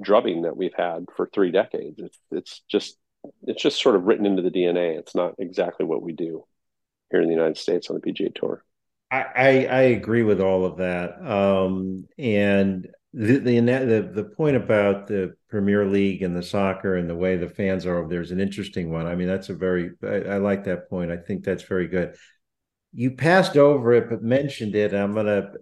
[0.00, 1.98] drubbing that we've had for three decades.
[1.98, 2.96] It's, it's just,
[3.42, 4.98] it's just sort of written into the DNA.
[4.98, 6.44] It's not exactly what we do
[7.10, 8.64] here in the United States on the PGA Tour.
[9.10, 11.20] I, I, I agree with all of that.
[11.20, 17.08] Um, and the, the the the point about the Premier League and the soccer and
[17.08, 19.06] the way the fans are over there is an interesting one.
[19.06, 21.10] I mean, that's a very I, I, like that point.
[21.10, 22.16] I think that's very good.
[22.92, 24.92] You passed over it, but mentioned it.
[24.92, 25.52] I'm gonna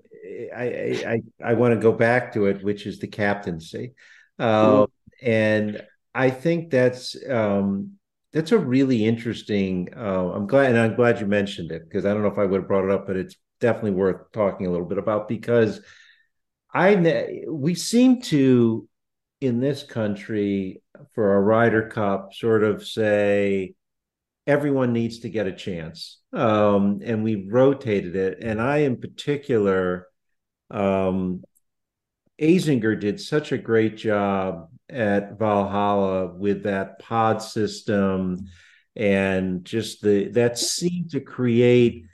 [0.55, 3.95] I I I want to go back to it, which is the captaincy,
[4.41, 4.87] uh,
[5.23, 5.83] and
[6.15, 7.93] I think that's um,
[8.33, 9.91] that's a really interesting.
[9.97, 12.45] Uh, I'm glad, and I'm glad you mentioned it because I don't know if I
[12.45, 15.81] would have brought it up, but it's definitely worth talking a little bit about because
[16.77, 18.87] I we seem to
[19.41, 20.83] in this country
[21.15, 23.75] for a Ryder Cup sort of say
[24.47, 28.43] everyone needs to get a chance, um, and we rotated it.
[28.43, 30.07] And I, in particular,
[30.71, 31.43] um,
[32.39, 38.49] Azinger did such a great job at Valhalla with that pod system
[38.95, 42.05] and just the that seemed to create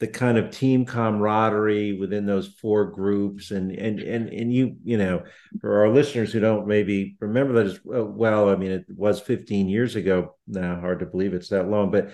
[0.00, 4.96] the kind of team camaraderie within those four groups and and and and you you
[4.96, 5.22] know
[5.60, 9.68] for our listeners who don't maybe remember that as well i mean it was 15
[9.68, 12.10] years ago now hard to believe it's that long but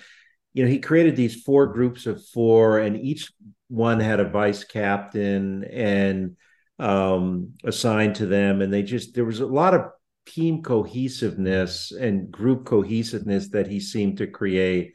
[0.52, 3.32] you know he created these four groups of four and each
[3.68, 6.36] one had a vice captain and
[6.78, 8.60] um assigned to them.
[8.60, 9.90] And they just there was a lot of
[10.26, 14.94] team cohesiveness and group cohesiveness that he seemed to create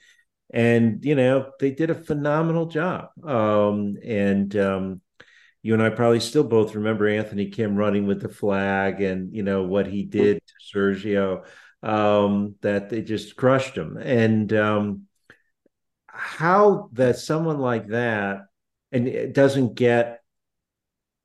[0.52, 3.10] and you know they did a phenomenal job.
[3.24, 5.02] Um, and um,
[5.64, 9.44] you and I probably still both remember Anthony Kim running with the flag, and you
[9.44, 11.46] know what he did to Sergio.
[11.84, 15.08] Um, that they just crushed him, and um,
[16.08, 18.42] how that someone like that
[18.92, 20.22] and it doesn't get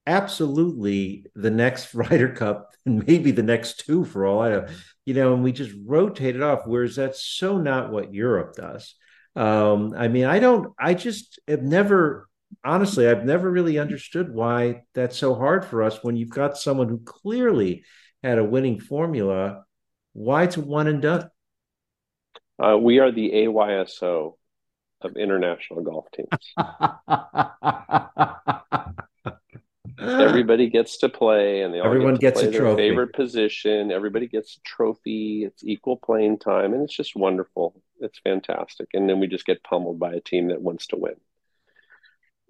[0.07, 4.67] absolutely the next Ryder Cup and maybe the next two for all I know,
[5.05, 6.63] you know, and we just rotate it off.
[6.67, 8.95] Whereas that's so not what Europe does.
[9.37, 12.29] Um, I mean, I don't, I just have never,
[12.65, 16.89] honestly, I've never really understood why that's so hard for us when you've got someone
[16.89, 17.85] who clearly
[18.23, 19.65] had a winning formula.
[20.15, 21.31] Why it's one and done?
[22.59, 24.37] Uh, we are the AYSO
[25.03, 26.29] of international golf teams.
[29.99, 32.83] Everybody gets to play, and they all everyone get gets a trophy.
[32.83, 33.91] favorite position.
[33.91, 35.45] Everybody gets a trophy.
[35.45, 37.83] It's equal playing time, and it's just wonderful.
[38.01, 38.89] It's fantastic.
[38.93, 41.15] And then we just get pummeled by a team that wants to win.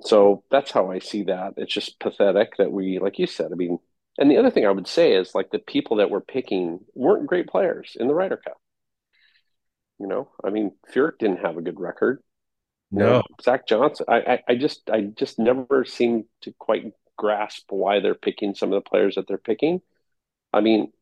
[0.02, 1.54] So that's how I see that.
[1.56, 3.78] It's just pathetic that we, like you said, I mean,
[4.18, 7.26] and the other thing I would say is like the people that we're picking weren't
[7.26, 8.59] great players in the Ryder Cup.
[9.98, 12.22] You know, I mean, Furyk didn't have a good record.
[12.90, 14.06] No, Zach Johnson.
[14.09, 18.72] I, I, I just, I just never seem to quite grasp why they're picking some
[18.72, 19.80] of the players that they're picking.
[20.52, 20.92] I mean,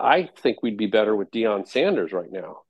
[0.00, 2.62] I think we'd be better with Deion Sanders right now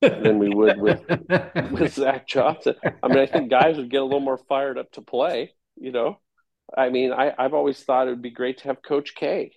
[0.00, 1.02] than we would with
[1.70, 2.76] with Zach Johnson.
[3.02, 5.52] I mean, I think guys would get a little more fired up to play.
[5.76, 6.20] You know,
[6.76, 9.52] I mean, I, I've always thought it would be great to have Coach K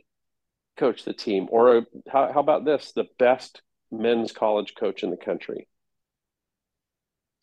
[0.78, 2.92] coach the team, or how, how about this?
[2.94, 5.68] The best men's college coach in the country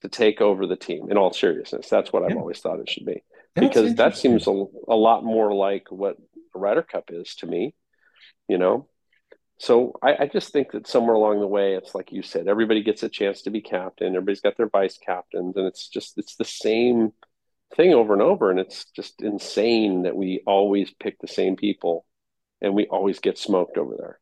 [0.02, 1.10] to take over the team.
[1.10, 3.22] In all seriousness, that's what I've always thought it should be
[3.54, 6.16] because that seems a, a lot more like what
[6.52, 7.74] the Ryder Cup is to me.
[8.48, 8.88] You know,
[9.58, 12.82] so I, I, just think that somewhere along the way, it's like you said, everybody
[12.82, 14.14] gets a chance to be captain.
[14.14, 17.12] Everybody's got their vice captains, and it's just it's the same
[17.76, 18.52] thing over and over.
[18.52, 22.06] And it's just insane that we always pick the same people,
[22.60, 24.20] and we always get smoked over there.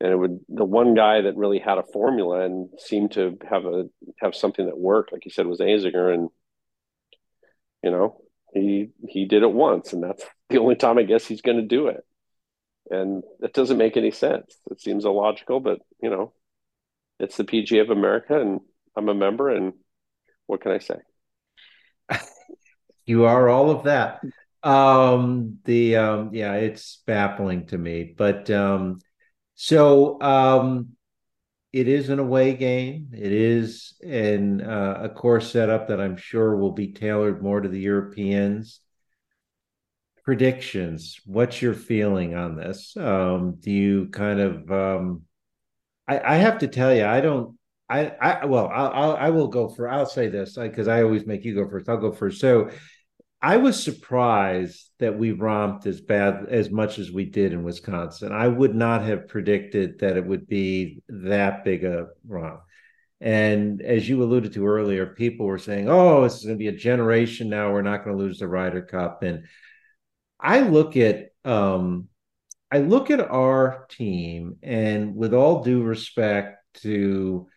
[0.00, 3.64] And it would the one guy that really had a formula and seemed to have
[3.64, 3.86] a
[4.20, 6.28] have something that worked, like you said, was Azinger, and
[7.82, 8.20] you know
[8.52, 11.66] he he did it once, and that's the only time I guess he's going to
[11.66, 12.04] do it
[12.90, 14.56] and it doesn't make any sense.
[14.70, 16.32] It seems illogical, but you know,
[17.18, 18.60] it's the PGA of America, and
[18.96, 19.72] I'm a member, and
[20.46, 20.96] what can I say?
[23.06, 24.20] you are all of that.
[24.62, 29.00] Um, the um, yeah, it's baffling to me, but um,
[29.54, 30.90] so um,
[31.72, 33.08] it is an away game.
[33.12, 37.68] It is in uh, a course setup that I'm sure will be tailored more to
[37.68, 38.80] the Europeans.
[40.28, 41.22] Predictions.
[41.24, 42.94] What's your feeling on this?
[42.98, 44.70] Um, do you kind of?
[44.70, 45.22] Um,
[46.06, 47.56] I, I have to tell you, I don't.
[47.88, 49.88] I, I well, I'll, I'll go for.
[49.88, 51.88] I'll say this because I always make you go first.
[51.88, 52.42] I'll go first.
[52.42, 52.68] So
[53.40, 58.30] I was surprised that we romped as bad as much as we did in Wisconsin.
[58.30, 62.60] I would not have predicted that it would be that big a romp.
[63.18, 66.68] And as you alluded to earlier, people were saying, "Oh, this is going to be
[66.68, 67.72] a generation now.
[67.72, 69.44] We're not going to lose the Ryder Cup." And
[70.40, 72.08] I look at um,
[72.70, 77.48] I look at our team, and with all due respect to,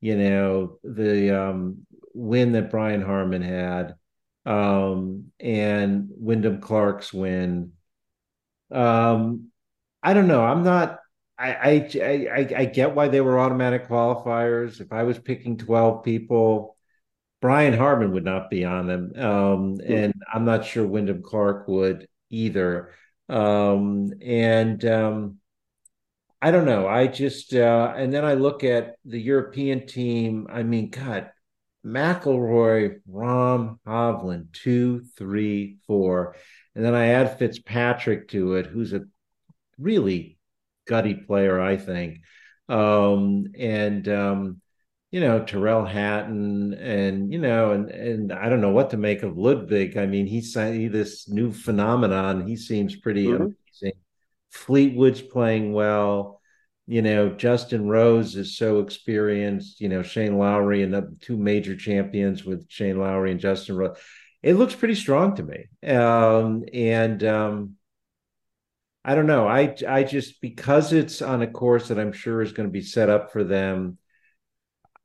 [0.00, 3.94] you know, the um, win that Brian Harman had,
[4.46, 7.72] um, and Wyndham Clark's win.
[8.70, 9.50] Um,
[10.02, 10.44] I don't know.
[10.44, 10.98] I'm not.
[11.38, 14.80] I, I I I get why they were automatic qualifiers.
[14.80, 16.76] If I was picking twelve people,
[17.40, 22.06] Brian Harman would not be on them, um, and I'm not sure Wyndham Clark would
[22.30, 22.92] either.
[23.28, 25.38] Um, and um,
[26.42, 26.88] I don't know.
[26.88, 30.46] I just uh, and then I look at the European team.
[30.50, 31.30] I mean, God,
[31.84, 36.36] McIlroy, Rahm, Hovland, two, three, four.
[36.74, 39.02] And then I add Fitzpatrick to it, who's a
[39.78, 40.38] really
[40.86, 42.20] gutty player, I think.
[42.68, 44.60] Um, and um,
[45.10, 49.22] you know, Tyrrell Hatton and you know, and and I don't know what to make
[49.22, 49.96] of Ludvig.
[49.96, 52.46] I mean, he's he, this new phenomenon.
[52.46, 53.42] He seems pretty mm-hmm.
[53.42, 53.98] amazing.
[54.50, 56.40] Fleetwood's playing well
[56.90, 61.76] you know, Justin Rose is so experienced, you know, Shane Lowry and the two major
[61.76, 63.96] champions with Shane Lowry and Justin Rose.
[64.42, 65.66] It looks pretty strong to me.
[65.88, 67.76] Um, and um,
[69.04, 69.46] I don't know.
[69.46, 72.82] I I just because it's on a course that I'm sure is going to be
[72.82, 73.96] set up for them,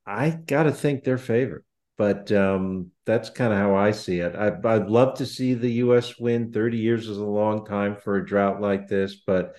[0.05, 1.63] I got to think they're favored.
[1.97, 4.35] But um, that's kind of how I see it.
[4.35, 6.19] I, I'd love to see the U.S.
[6.19, 6.51] win.
[6.51, 9.55] Thirty years is a long time for a drought like this, but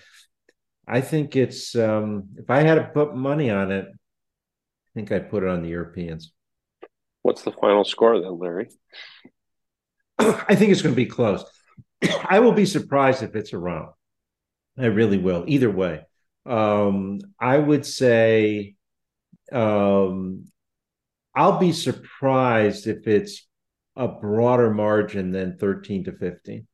[0.87, 5.31] I think it's um, if I had to put money on it, I think I'd
[5.31, 6.31] put it on the Europeans.
[7.23, 8.69] What's the final score then, Larry?
[10.19, 11.43] I think it's going to be close.
[12.29, 13.89] I will be surprised if it's a around.
[14.77, 15.43] I really will.
[15.47, 16.03] Either way,
[16.45, 18.76] um, I would say
[19.51, 20.45] um,
[21.35, 23.47] I'll be surprised if it's
[23.95, 26.67] a broader margin than 13 to 15.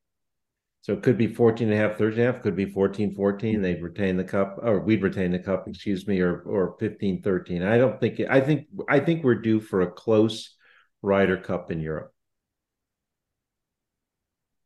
[0.81, 3.15] So it could be 14 and a half, 13 and a half, could be 14,
[3.15, 3.61] 14.
[3.61, 7.63] They'd retain the cup, or we'd retain the cup, excuse me, or or 15, 13.
[7.63, 10.57] I don't think I think I think we're due for a close
[11.01, 12.13] Ryder Cup in Europe.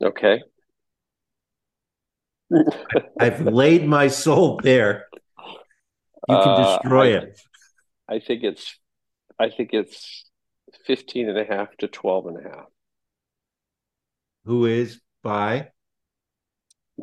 [0.03, 0.41] Okay.
[3.19, 5.07] I've laid my soul there.
[6.29, 7.41] You can uh, destroy uh, I, it.
[8.09, 8.77] I think it's
[9.39, 10.25] I think it's
[10.85, 12.65] 15 and a half to 12 and a half.
[14.45, 15.69] Who is by?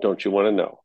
[0.01, 0.81] Don't you want to know?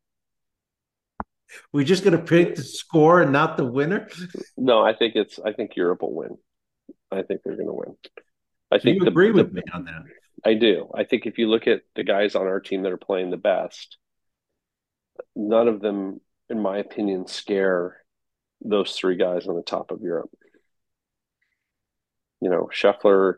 [1.74, 4.08] We're just going to pick the score and not the winner.
[4.56, 5.40] No, I think it's.
[5.44, 6.38] I think Europe will win.
[7.12, 7.96] I think they're going to win.
[8.72, 10.04] I think you the, agree with me on that.
[10.46, 10.92] I do.
[10.94, 13.38] I think if you look at the guys on our team that are playing the
[13.38, 13.98] best,
[15.36, 17.99] none of them, in my opinion, scare
[18.62, 20.32] those three guys on the top of Europe.
[22.42, 23.36] You know, Scheffler.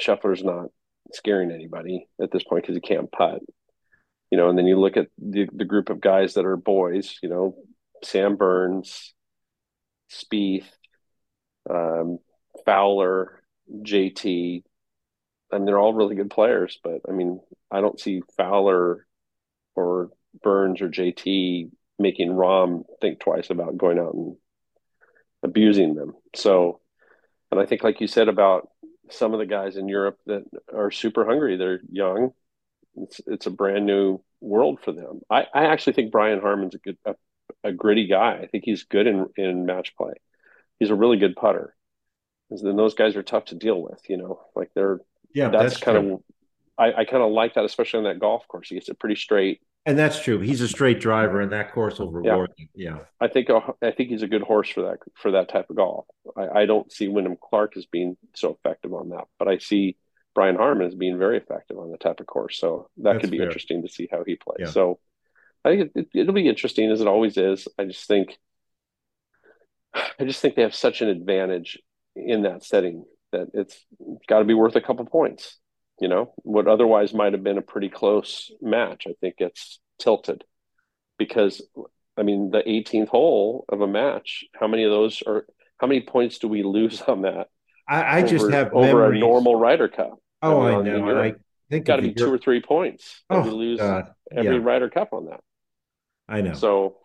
[0.00, 0.68] Scheffler's not
[1.12, 3.42] scaring anybody at this point because he can't putt
[4.30, 7.18] you know, and then you look at the, the group of guys that are boys,
[7.22, 7.56] you know,
[8.04, 9.12] Sam Burns,
[10.10, 10.70] Spieth,
[11.68, 12.18] um,
[12.64, 14.62] Fowler, JT.
[15.52, 19.06] I mean, they're all really good players, but I mean, I don't see Fowler
[19.74, 20.10] or
[20.42, 24.36] Burns or JT making Rahm think twice about going out and
[25.42, 26.14] abusing them.
[26.34, 26.80] So,
[27.50, 28.68] and I think, like you said about
[29.10, 32.32] some of the guys in Europe that are super hungry, they're young,
[32.96, 35.20] it's it's a brand new world for them.
[35.28, 37.14] I, I actually think Brian Harman's a good a,
[37.64, 38.38] a gritty guy.
[38.42, 40.14] I think he's good in in match play.
[40.78, 41.74] He's a really good putter.
[42.50, 44.00] And then those guys are tough to deal with.
[44.08, 45.00] You know, like they're
[45.34, 45.50] yeah.
[45.50, 46.14] That's, that's kind true.
[46.14, 46.20] of
[46.78, 48.68] I, I kind of like that, especially on that golf course.
[48.68, 49.60] He gets it pretty straight.
[49.86, 50.40] And that's true.
[50.40, 52.66] He's a straight driver, and that course will reward yeah.
[52.74, 55.70] Yeah, I think uh, I think he's a good horse for that for that type
[55.70, 56.06] of golf.
[56.36, 59.96] I, I don't see Wyndham Clark as being so effective on that, but I see
[60.34, 62.58] Brian Harman as being very effective on the type of course.
[62.58, 63.46] So that That's could be fair.
[63.46, 64.58] interesting to see how he plays.
[64.60, 64.70] Yeah.
[64.70, 65.00] So
[65.64, 67.66] I think it, it, it'll be interesting as it always is.
[67.78, 68.38] I just think,
[69.94, 71.78] I just think they have such an advantage
[72.14, 73.84] in that setting that it's
[74.28, 75.58] got to be worth a couple points.
[76.00, 80.44] You know, what otherwise might have been a pretty close match, I think it's tilted
[81.18, 81.60] because,
[82.16, 85.44] I mean, the 18th hole of a match, how many of those are
[85.78, 87.48] how many points do we lose on that?
[87.88, 89.18] I, I over, just have over memories.
[89.18, 90.18] a normal Ryder Cup.
[90.42, 91.20] Oh, I, know.
[91.20, 91.34] I
[91.68, 93.22] think got to be two or three points.
[93.28, 94.10] Oh, we lose God.
[94.30, 94.62] every yeah.
[94.62, 95.40] Ryder Cup on that.
[96.28, 96.54] I know.
[96.54, 96.96] So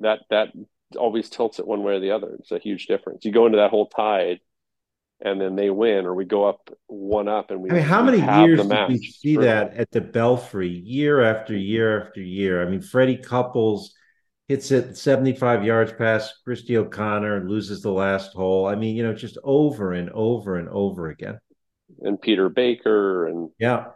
[0.00, 0.48] that that
[0.96, 2.36] always tilts it one way or the other.
[2.38, 3.24] It's a huge difference.
[3.24, 4.40] You go into that whole tide,
[5.20, 7.70] and then they win, or we go up one up, and we.
[7.70, 12.06] I mean, how many years did we see that at the Belfry, year after year
[12.06, 12.62] after year?
[12.64, 13.94] I mean, Freddie Couples
[14.46, 18.66] hits it 75 yards past Christy O'Connor and loses the last hole.
[18.66, 21.38] I mean, you know, just over and over and over again.
[22.00, 23.86] And Peter Baker and yeah,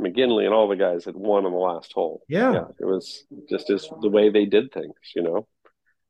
[0.00, 2.22] McGinley and all the guys had won on the last hole.
[2.28, 2.52] Yeah.
[2.52, 5.46] yeah it was just as the way they did things, you know.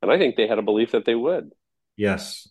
[0.03, 1.51] And I think they had a belief that they would.
[1.97, 2.49] Yes.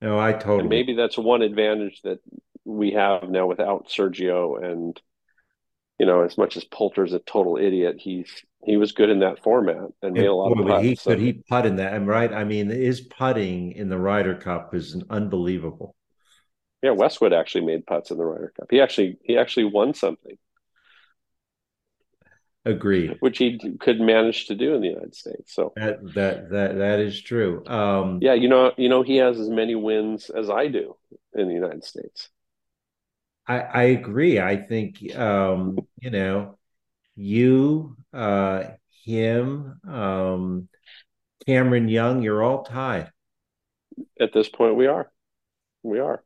[0.00, 0.60] No, I totally.
[0.60, 2.18] And maybe that's one advantage that
[2.64, 4.62] we have now without Sergio.
[4.62, 5.00] And
[5.98, 9.42] you know, as much as Poulter's a total idiot, he's he was good in that
[9.42, 10.84] format and made a lot boy, of putts.
[10.84, 11.10] He so.
[11.10, 11.94] could he putt in that.
[11.94, 12.32] I'm right.
[12.32, 15.94] I mean, his putting in the Ryder Cup is unbelievable.
[16.82, 18.66] Yeah, Westwood actually made putts in the Ryder Cup.
[18.70, 20.36] He actually he actually won something.
[22.66, 23.16] Agreed.
[23.20, 25.54] Which he could manage to do in the United States.
[25.54, 27.64] So that that that that is true.
[27.64, 30.96] Um, yeah, you know, you know, he has as many wins as I do
[31.32, 32.28] in the United States.
[33.46, 34.40] I, I agree.
[34.40, 36.58] I think um, you know,
[37.14, 38.64] you, uh,
[39.04, 40.68] him, um,
[41.46, 43.12] Cameron Young, you're all tied.
[44.18, 45.08] At this point, we are.
[45.84, 46.24] We are.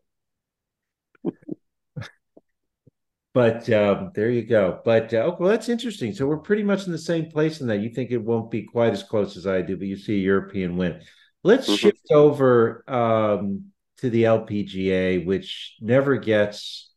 [3.33, 4.81] But um, there you go.
[4.85, 6.13] But uh, okay, well, that's interesting.
[6.13, 7.81] So we're pretty much in the same place in that.
[7.81, 10.23] You think it won't be quite as close as I do, but you see a
[10.23, 11.01] European win.
[11.45, 11.77] Let's mm-hmm.
[11.77, 13.67] shift over um,
[13.99, 16.91] to the LPGA, which never gets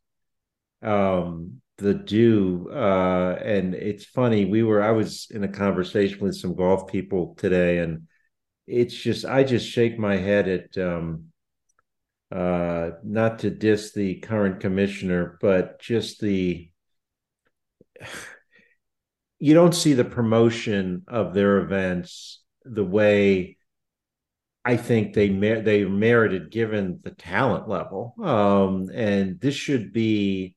[0.82, 2.68] um, the due.
[2.68, 4.44] Uh, and it's funny.
[4.44, 4.82] We were.
[4.82, 8.08] I was in a conversation with some golf people today, and
[8.66, 10.78] it's just I just shake my head at.
[10.78, 11.26] Um,
[12.32, 16.70] uh, not to diss the current commissioner, but just the
[19.38, 23.56] you don't see the promotion of their events the way
[24.64, 28.14] I think they mer- they merited given the talent level.
[28.22, 30.56] Um, and this should be,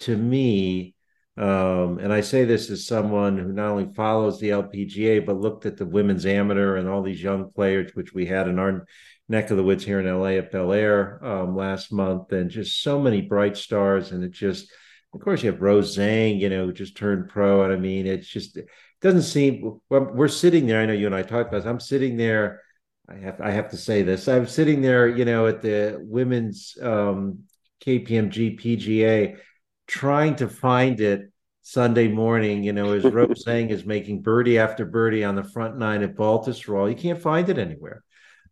[0.00, 0.94] to me,
[1.36, 5.66] um, and I say this as someone who not only follows the LPGA but looked
[5.66, 8.86] at the women's amateur and all these young players, which we had in our
[9.28, 12.82] neck of the woods here in LA at Bel Air um, last month, and just
[12.82, 14.12] so many bright stars.
[14.12, 14.70] And it just,
[15.14, 17.64] of course, you have Rose Zhang, you know, just turned pro.
[17.64, 18.68] And I mean, it's just, it
[19.00, 20.80] doesn't seem, well, we're sitting there.
[20.80, 21.66] I know you and I talked about this.
[21.66, 22.60] I'm sitting there.
[23.08, 24.28] I have, I have to say this.
[24.28, 27.40] I'm sitting there, you know, at the women's um,
[27.84, 29.38] KPMG PGA
[29.86, 31.30] trying to find it
[31.62, 35.78] Sunday morning, you know, as Rose Zhang is making birdie after birdie on the front
[35.78, 36.88] nine at Baltusrol.
[36.88, 38.02] You can't find it anywhere.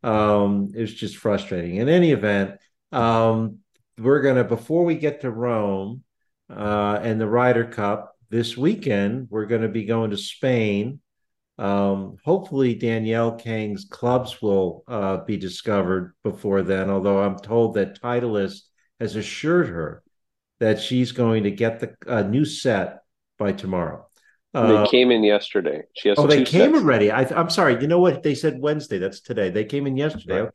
[0.03, 1.77] Um, it was just frustrating.
[1.77, 2.59] In any event,
[2.91, 3.59] um,
[3.99, 6.03] we're gonna before we get to Rome
[6.51, 11.01] uh, and the Ryder Cup this weekend, we're to be going to Spain.
[11.59, 16.91] Um, hopefully, Danielle Kang's clubs will uh, be discovered before then.
[16.91, 18.63] Although I'm told that Titleist
[18.99, 20.03] has assured her
[20.61, 23.03] that she's going to get the uh, new set
[23.39, 24.07] by tomorrow.
[24.55, 25.83] Uh, they came in yesterday.
[25.95, 26.19] She has.
[26.19, 26.83] Oh, they came sets.
[26.83, 27.11] already.
[27.11, 27.81] I, am sorry.
[27.81, 28.23] You know what?
[28.23, 28.99] They said Wednesday.
[28.99, 29.51] That's today.
[29.51, 30.43] They came in yesterday.
[30.43, 30.53] Right.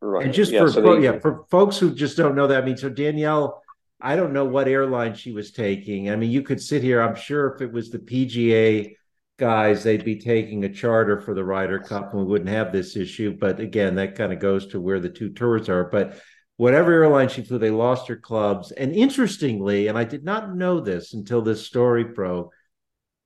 [0.00, 0.24] right.
[0.26, 2.66] And just yeah, for, so they, yeah, for folks who just don't know that, I
[2.66, 3.62] mean, so Danielle,
[4.00, 6.10] I don't know what airline she was taking.
[6.10, 7.00] I mean, you could sit here.
[7.00, 8.94] I'm sure if it was the PGA
[9.38, 12.96] guys, they'd be taking a charter for the Ryder Cup, and we wouldn't have this
[12.96, 13.34] issue.
[13.38, 15.84] But again, that kind of goes to where the two tours are.
[15.84, 16.20] But
[16.58, 18.72] whatever airline she flew, they lost her clubs.
[18.72, 22.52] And interestingly, and I did not know this until this story broke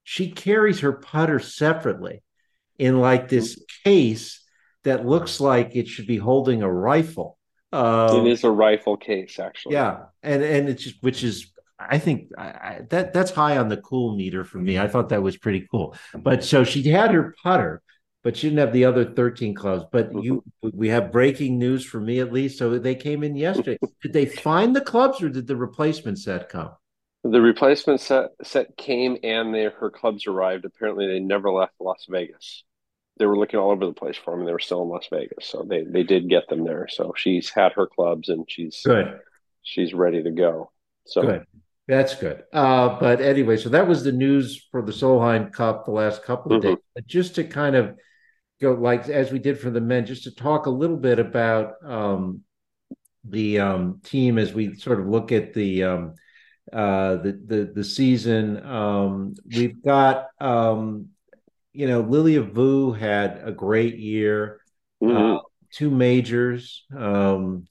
[0.05, 2.23] she carries her putter separately
[2.79, 3.91] in like this mm-hmm.
[3.91, 4.43] case
[4.85, 7.39] that looks like it should be holding a rifle.
[7.73, 9.75] Um, it is a rifle case, actually.
[9.75, 13.69] Yeah, and and it's just which is I think I, I, that that's high on
[13.69, 14.79] the cool meter for me.
[14.79, 15.97] I thought that was pretty cool.
[16.15, 17.83] But so she had her putter,
[18.23, 19.85] but she didn't have the other 13 clubs.
[19.91, 20.21] But mm-hmm.
[20.21, 22.59] you, we have breaking news for me at least.
[22.59, 23.79] So they came in yesterday.
[24.03, 26.73] did they find the clubs or did the replacement set come?
[27.25, 30.65] The replacement set set came and they, her clubs arrived.
[30.65, 32.65] Apparently, they never left Las Vegas.
[33.19, 35.07] They were looking all over the place for them, and they were still in Las
[35.11, 35.47] Vegas.
[35.47, 36.89] So they they did get them there.
[36.89, 39.21] So she's had her clubs, and she's good.
[39.63, 40.73] She's ready to go.
[41.07, 41.47] So good.
[41.89, 42.45] That's good.
[42.53, 46.53] Uh, but anyway, so that was the news for the Solheim Cup the last couple
[46.53, 46.75] of mm-hmm.
[46.75, 46.85] days.
[46.95, 47.97] But just to kind of
[48.61, 51.75] go like as we did for the men, just to talk a little bit about
[51.85, 52.43] um,
[53.25, 56.15] the um, team as we sort of look at the um,
[56.71, 58.65] uh, the the the season.
[58.65, 61.09] Um, we've got um,
[61.73, 64.61] you know Lilia Vu had a great year.
[65.03, 65.37] Mm-hmm.
[65.37, 65.41] Uh,
[65.73, 66.85] two majors.
[66.97, 67.67] Um,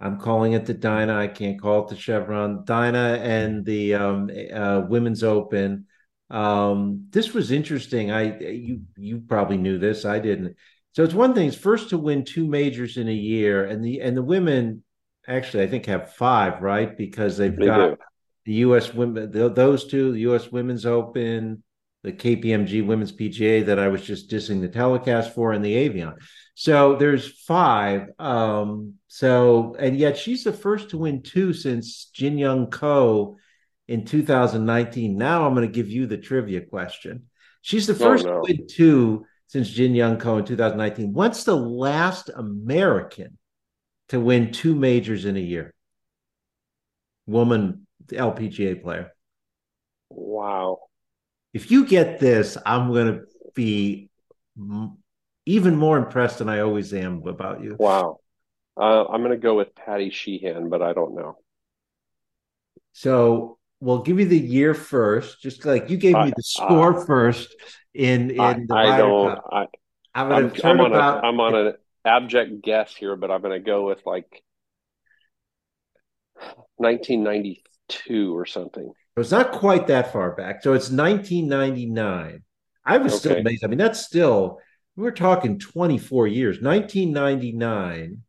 [0.00, 1.16] I'm calling it the Dinah.
[1.18, 2.64] I can't call it the Chevron.
[2.64, 5.86] Dinah and the um, uh, Women's Open.
[6.30, 8.12] Um, this was interesting.
[8.12, 10.04] I you you probably knew this.
[10.04, 10.56] I didn't.
[10.92, 11.48] So it's one thing.
[11.48, 14.84] It's first to win two majors in a year, and the and the women
[15.26, 16.96] actually I think have five, right?
[16.96, 17.96] Because they've they got do.
[18.48, 18.94] The U.S.
[18.94, 20.50] women, the, those two, the U.S.
[20.50, 21.62] Women's Open,
[22.02, 26.14] the KPMG Women's PGA that I was just dissing the telecast for, and the Evian.
[26.54, 28.08] So there's five.
[28.18, 33.36] Um, so and yet she's the first to win two since Jin Young Ko
[33.86, 35.18] in 2019.
[35.18, 37.24] Now I'm going to give you the trivia question.
[37.60, 38.34] She's the oh, first oh, no.
[38.36, 41.12] to win two since Jin Young Ko in 2019.
[41.12, 43.36] What's the last American
[44.08, 45.74] to win two majors in a year?
[47.26, 47.86] Woman
[48.16, 49.12] LPGA player.
[50.10, 50.78] Wow.
[51.52, 53.20] If you get this, I'm going to
[53.54, 54.10] be
[55.46, 57.76] even more impressed than I always am about you.
[57.78, 58.20] Wow.
[58.76, 61.36] Uh, I'm going to go with Patty Sheehan, but I don't know.
[62.92, 67.54] So we'll give you the year first, just like you gave me the score first
[67.94, 69.34] in in I, the I don't.
[69.34, 69.44] Cup.
[69.50, 69.66] I,
[70.14, 71.72] I'm, I'm, I'm on about, a, I'm on an
[72.04, 74.42] abject guess here, but I'm going to go with like
[77.88, 78.92] 1992 or something.
[79.16, 80.62] It's not quite that far back.
[80.62, 82.42] So it's 1999.
[82.84, 83.18] I was okay.
[83.18, 83.64] still amazed.
[83.64, 84.60] I mean, that's still,
[84.96, 86.60] we're talking 24 years.
[86.60, 88.22] 1999.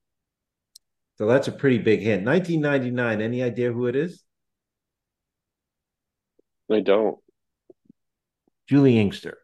[1.18, 2.26] So that's a pretty big hint.
[2.26, 3.22] 1999.
[3.22, 4.24] Any idea who it is?
[6.72, 7.18] I don't.
[8.68, 9.38] Juli Inkster.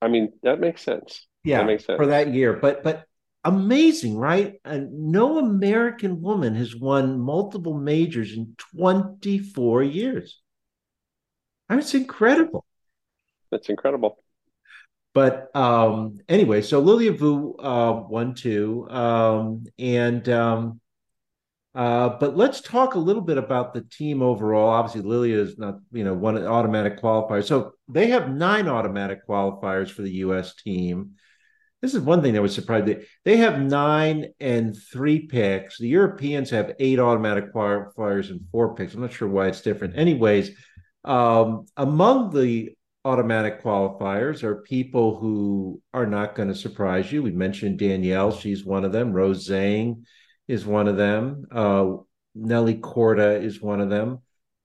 [0.00, 1.26] I mean, that makes sense.
[1.42, 1.96] Yeah, that makes sense.
[1.96, 2.54] for that year.
[2.54, 3.04] But but
[3.44, 4.54] amazing, right?
[4.64, 10.40] And no American woman has won multiple majors in 24 years.
[11.68, 12.64] That's incredible.
[13.50, 14.18] That's incredible.
[15.12, 20.80] But um, anyway, so Lilia Vu uh, won two, um, and um,
[21.74, 24.68] uh, but let's talk a little bit about the team overall.
[24.68, 27.44] Obviously, Lilia is not, you know, one automatic qualifier.
[27.44, 30.54] So they have nine automatic qualifiers for the U.S.
[30.56, 31.12] team.
[31.82, 33.02] This is one thing that was surprising.
[33.24, 35.78] They have nine and three picks.
[35.78, 38.94] The Europeans have eight automatic qualifiers and four picks.
[38.94, 39.96] I'm not sure why it's different.
[39.96, 40.50] Anyways,
[41.04, 42.72] um, among the
[43.04, 47.22] automatic qualifiers are people who are not going to surprise you.
[47.22, 49.12] We mentioned Danielle; she's one of them.
[49.12, 50.02] Rose Zhang
[50.48, 51.46] is one of them.
[51.50, 51.92] Uh,
[52.34, 54.18] Nelly Korda is one of them.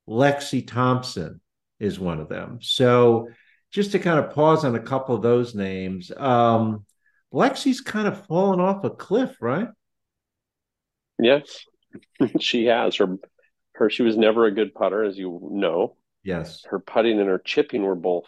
[0.07, 1.39] Lexi Thompson
[1.80, 2.59] is one of them.
[2.61, 3.30] So
[3.72, 6.86] just to kind of pause on a couple of those names, um,
[7.36, 9.67] Lexi's kind of fallen off a cliff, right?
[11.19, 11.65] Yes,
[12.39, 12.95] she has.
[12.95, 13.17] Her,
[13.73, 15.97] her, she was never a good putter, as you know.
[16.23, 18.25] Yes, her putting and her chipping were both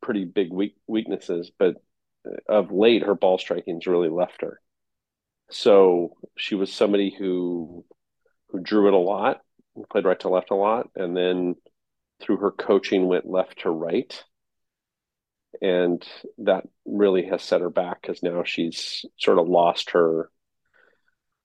[0.00, 1.74] pretty big weak, weaknesses, but
[2.48, 4.60] of late, her ball striking's really left her.
[5.50, 7.84] So she was somebody who
[8.50, 9.40] who drew it a lot,
[9.90, 11.56] played right to left a lot, and then
[12.20, 14.22] through her coaching went left to right.
[15.60, 16.04] And
[16.38, 20.30] that really has set her back because now she's sort of lost her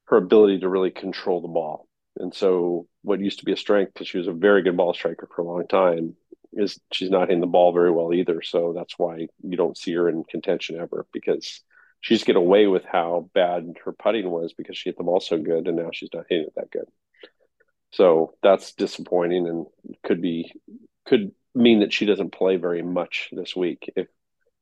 [0.05, 1.87] her ability to really control the ball.
[2.17, 4.93] And so what used to be a strength because she was a very good ball
[4.93, 6.15] striker for a long time
[6.53, 8.41] is she's not hitting the ball very well either.
[8.41, 11.61] So that's why you don't see her in contention ever because
[12.01, 15.19] she just get away with how bad her putting was because she hit the ball
[15.19, 16.85] so good, and now she's not hitting it that good.
[17.93, 19.65] So that's disappointing, and
[20.03, 20.51] could be
[21.07, 23.91] could mean that she doesn't play very much this week.
[23.95, 24.07] If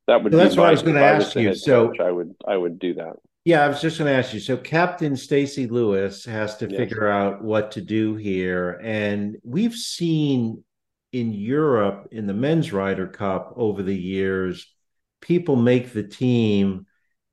[0.07, 1.53] that would, so that's what I was going to ask you.
[1.55, 3.13] So coach, I would I would do that.
[3.45, 4.39] Yeah, I was just going to ask you.
[4.39, 6.77] So Captain Stacy Lewis has to yes.
[6.77, 10.63] figure out what to do here, and we've seen
[11.11, 14.73] in Europe in the men's Ryder Cup over the years,
[15.21, 16.85] people make the team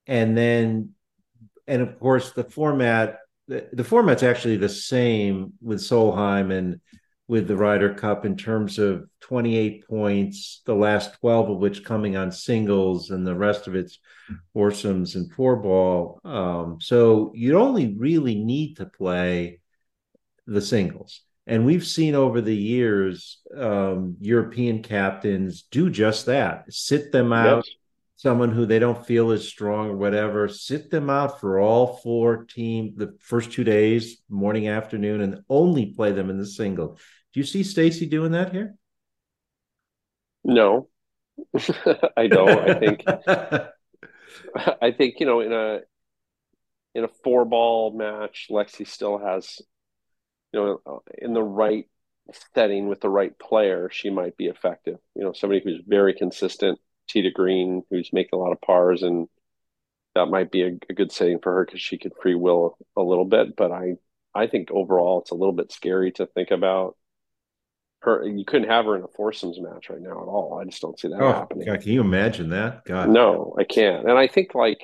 [0.06, 0.90] and then
[1.66, 6.80] and of course the format the, the format's actually the same with Solheim and
[7.30, 12.16] with the Ryder Cup in terms of 28 points, the last 12 of which coming
[12.16, 14.00] on singles and the rest of it's
[14.52, 16.18] foursomes and four ball.
[16.24, 19.60] Um, so you only really need to play
[20.48, 21.20] the singles.
[21.46, 27.64] And we've seen over the years um, European captains do just that sit them out,
[27.64, 27.74] yes
[28.20, 32.44] someone who they don't feel is strong or whatever, sit them out for all four
[32.44, 36.98] team the first two days, morning, afternoon, and only play them in the single.
[37.32, 38.74] Do you see Stacy doing that here?
[40.42, 40.88] No,
[42.16, 42.68] I don't.
[42.68, 43.04] I think
[44.82, 45.80] I think you know in a
[46.94, 49.60] in a four ball match, Lexi still has
[50.52, 51.86] you know in the right
[52.54, 54.98] setting with the right player, she might be effective.
[55.14, 56.78] You know, somebody who's very consistent
[57.08, 59.28] tee to green who's making a lot of pars and
[60.14, 63.02] that might be a, a good setting for her because she could free will a
[63.02, 63.56] little bit.
[63.56, 63.94] But I
[64.34, 66.96] I think overall it's a little bit scary to think about
[68.00, 68.26] her.
[68.26, 70.58] You couldn't have her in a foursomes match right now at all.
[70.60, 71.66] I just don't see that oh, happening.
[71.66, 72.84] God, can you imagine that?
[72.84, 74.08] God, no, I can't.
[74.08, 74.80] And I think like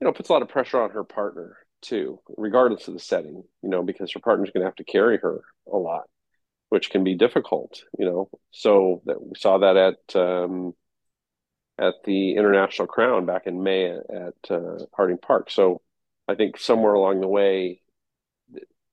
[0.00, 3.42] you know puts a lot of pressure on her partner too, regardless of the setting.
[3.62, 5.40] You know, because her partner's going to have to carry her
[5.72, 6.04] a lot,
[6.68, 7.82] which can be difficult.
[7.98, 10.16] You know, so that we saw that at.
[10.16, 10.74] Um,
[11.78, 15.50] at the International Crown back in May at, uh, Harding Park.
[15.50, 15.80] So
[16.28, 17.80] I think somewhere along the way,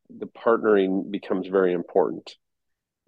[0.09, 2.35] the partnering becomes very important.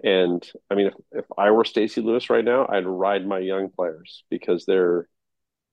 [0.03, 3.69] And I mean, if, if I were Stacy Lewis right now, I'd ride my young
[3.69, 5.07] players because they're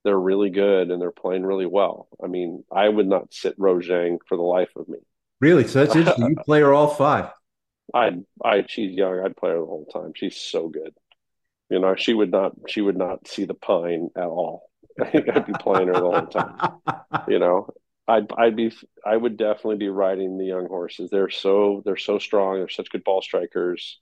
[0.05, 2.09] they're really good and they're playing really well.
[2.23, 4.99] I mean, I would not sit Rose Zhang for the life of me.
[5.41, 5.67] Really?
[5.67, 6.31] So that's interesting.
[6.31, 7.31] You play her all five.
[7.95, 9.21] I I she's young.
[9.25, 10.13] I'd play her the whole time.
[10.15, 10.95] She's so good.
[11.71, 14.71] You know, she would not she would not see the pine at all.
[15.01, 16.81] I'd be playing her the whole time.
[17.29, 17.69] You know,
[18.07, 18.73] I'd I'd be
[19.05, 21.11] I would definitely be riding the young horses.
[21.11, 22.57] They're so they're so strong.
[22.57, 23.99] They're such good ball strikers.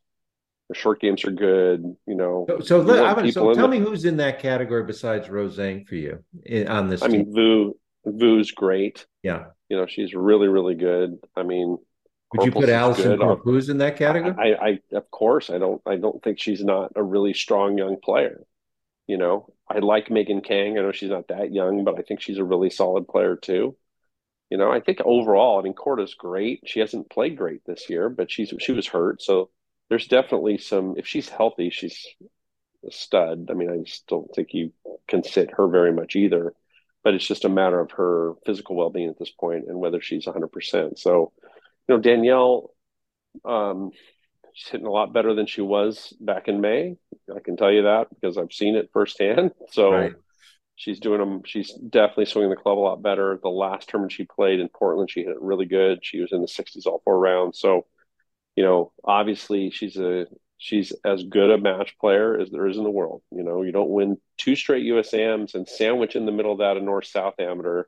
[0.69, 1.83] The short games are good.
[2.07, 2.47] You know.
[2.49, 6.25] So, so, let, so tell me who's in that category besides Rose Zhang for you
[6.69, 7.03] on this.
[7.03, 7.19] I team.
[7.19, 9.07] mean, Vu Vu's great.
[9.23, 9.47] Yeah.
[9.69, 11.19] You know, she's really really good.
[11.37, 11.79] I mean,
[12.35, 14.35] would you put Allisen Corpuz in that category?
[14.39, 17.97] I, I, of course, I don't, I don't think she's not a really strong young
[18.03, 18.43] player.
[19.07, 20.79] You know, I like Megan Khang.
[20.79, 23.77] I know she's not that young, but I think she's a really solid player too.
[24.51, 26.63] You know, I think overall, I mean, Korda's great.
[26.67, 29.51] She hasn't played great this year, but she's she was hurt, so
[29.89, 30.95] there's definitely some.
[30.97, 32.07] If she's healthy, she's
[32.87, 33.49] a stud.
[33.51, 34.73] I mean, I just don't think you
[35.09, 36.55] can sit her very much either.
[37.05, 40.01] But it's just a matter of her physical well being at this point and whether
[40.01, 40.49] she's 100.
[40.49, 41.33] percent So
[41.89, 42.71] you know, Danielle,
[43.45, 43.93] um,
[44.53, 46.97] she's hitting a lot better than she was back in May.
[47.35, 49.53] I can tell you that because I've seen it firsthand.
[49.73, 50.13] So right.
[50.75, 51.43] she's doing them.
[51.45, 53.39] She's definitely swinging the club a lot better.
[53.41, 56.01] The last tournament she played in Portland, she hit it really good.
[56.03, 57.61] She was in the 60s all four rounds.
[57.61, 57.87] So,
[58.57, 60.27] you know, obviously she's a
[60.59, 63.23] she's as good a match player as there is in the world.
[63.31, 66.77] You know, you don't win two straight USAMs and sandwich in the middle of that
[66.77, 67.85] a North South amateur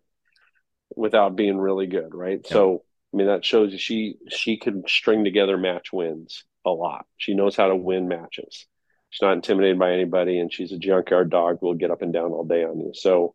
[0.94, 2.40] without being really good, right?
[2.44, 2.52] Yeah.
[2.52, 7.06] So I mean, that shows you she she can string together match wins a lot.
[7.16, 8.66] She knows how to win matches.
[9.10, 12.12] She's not intimidated by anybody, and she's a junkyard dog who will get up and
[12.12, 12.92] down all day on you.
[12.92, 13.34] So,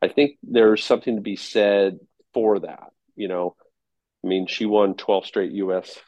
[0.00, 1.98] I think there's something to be said
[2.32, 2.88] for that.
[3.16, 3.54] You know,
[4.24, 5.98] I mean, she won 12 straight U.S.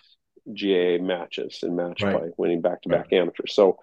[0.52, 2.16] GA matches and match right.
[2.16, 3.20] play, winning back-to-back right.
[3.20, 3.54] amateurs.
[3.54, 3.78] So,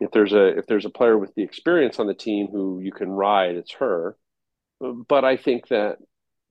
[0.00, 2.92] if there's a if there's a player with the experience on the team who you
[2.92, 4.16] can ride, it's her.
[4.80, 5.98] But I think that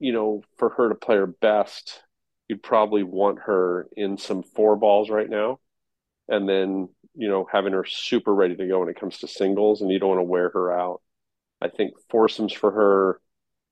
[0.01, 2.01] you know, for her to play her best,
[2.49, 5.59] you'd probably want her in some four balls right now.
[6.27, 9.81] And then, you know, having her super ready to go when it comes to singles
[9.81, 11.01] and you don't want to wear her out.
[11.61, 13.21] I think foursomes for her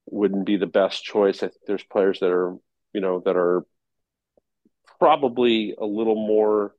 [0.05, 1.37] wouldn't be the best choice.
[1.37, 2.55] I think there's players that are,
[2.93, 3.65] you know, that are
[4.99, 6.73] probably a little more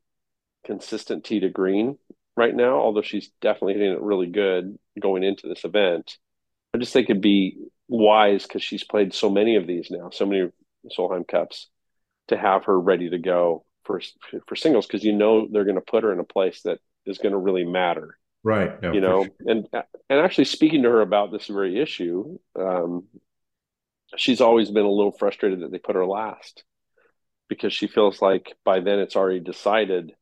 [0.65, 1.97] consistent tee to green
[2.37, 6.17] right now, although she's definitely hitting it really good going into this event.
[6.73, 7.57] I just think it'd be
[7.87, 10.49] wise because she's played so many of these now, so many
[10.97, 11.67] Solheim Cups,
[12.29, 14.01] to have her ready to go for
[14.47, 17.17] for singles because you know they're going to put her in a place that is
[17.17, 18.17] going to really matter.
[18.43, 18.81] Right.
[18.81, 19.33] No, you know, sure.
[19.45, 23.05] and and actually speaking to her about this very issue, um,
[24.15, 26.63] she's always been a little frustrated that they put her last
[27.51, 30.13] because she feels like by then it's already decided.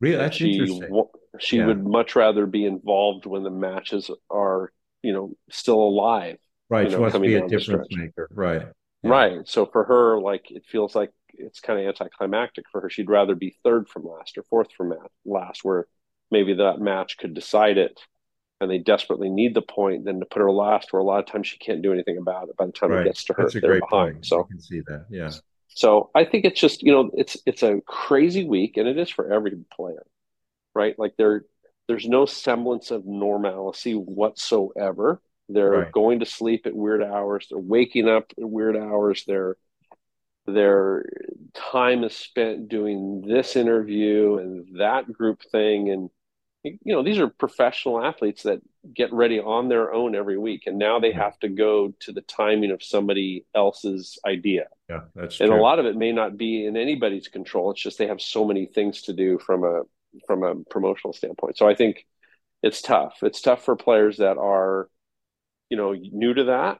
[0.00, 1.04] Really, that's she, interesting.
[1.40, 1.66] She yeah.
[1.66, 4.70] would much rather be involved when the matches are,
[5.02, 6.84] you know, still alive Right.
[6.84, 8.28] You know, she wants to be a difference maker.
[8.32, 8.62] Right.
[9.02, 9.10] Yeah.
[9.10, 9.48] Right.
[9.48, 12.90] So for her, like it feels like it's kind of anticlimactic for her.
[12.90, 15.86] She'd rather be third from last or fourth from last, where
[16.30, 18.00] maybe that match could decide it
[18.60, 21.26] and they desperately need the point than to put her last, where a lot of
[21.26, 23.02] times she can't do anything about it by the time right.
[23.02, 23.42] it gets to her.
[23.42, 24.14] That's a they're behind.
[24.14, 24.26] Point.
[24.26, 25.06] So I can see that.
[25.10, 25.32] Yeah.
[25.74, 29.10] So I think it's just, you know, it's it's a crazy week and it is
[29.10, 30.06] for every player.
[30.74, 30.98] Right.
[30.98, 31.44] Like there
[31.88, 35.92] there's no semblance of normalcy whatsoever they're right.
[35.92, 37.46] going to sleep at weird hours.
[37.50, 39.24] They're waking up at weird hours.
[39.26, 39.56] Their
[40.46, 41.04] their
[41.54, 45.90] time is spent doing this interview and that group thing.
[45.90, 46.10] And
[46.64, 48.60] you know, these are professional athletes that
[48.94, 52.22] get ready on their own every week, and now they have to go to the
[52.22, 54.66] timing of somebody else's idea.
[54.88, 55.44] Yeah, that's true.
[55.44, 55.60] and true.
[55.60, 57.70] a lot of it may not be in anybody's control.
[57.70, 59.82] It's just they have so many things to do from a
[60.26, 61.58] from a promotional standpoint.
[61.58, 62.06] So I think
[62.62, 63.18] it's tough.
[63.22, 64.88] It's tough for players that are
[65.70, 66.78] you know, new to that,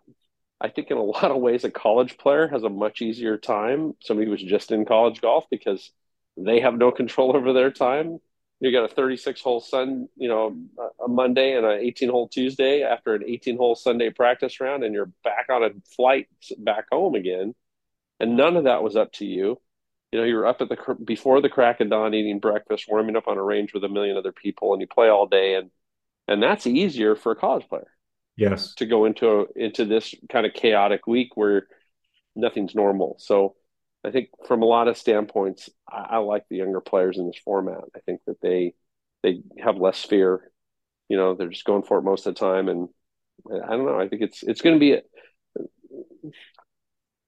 [0.61, 3.95] I think in a lot of ways a college player has a much easier time.
[4.01, 5.91] Somebody who's just in college golf because
[6.37, 8.19] they have no control over their time.
[8.61, 10.57] You got a 36 hole sun, you know,
[11.05, 14.95] a Monday and an 18 hole Tuesday after an 18 hole Sunday practice round, and
[14.95, 16.29] you're back on a flight
[16.59, 17.55] back home again.
[18.21, 19.61] And none of that was up to you.
[20.13, 23.17] You know, you were up at the before the crack of dawn eating breakfast, warming
[23.17, 25.71] up on a range with a million other people, and you play all day, and
[26.29, 27.91] and that's easier for a college player.
[28.37, 31.67] Yes, to go into into this kind of chaotic week where
[32.37, 33.17] nothing's normal.
[33.19, 33.57] So
[34.05, 37.41] I think from a lot of standpoints, I, I, like the younger players in this
[37.43, 37.81] format.
[37.97, 38.75] I think that they
[39.23, 40.51] they have less fear.
[41.09, 42.89] You know, they're just going for it most of the time, and
[43.51, 43.99] I don't know.
[43.99, 45.03] I think it's it's going to be a,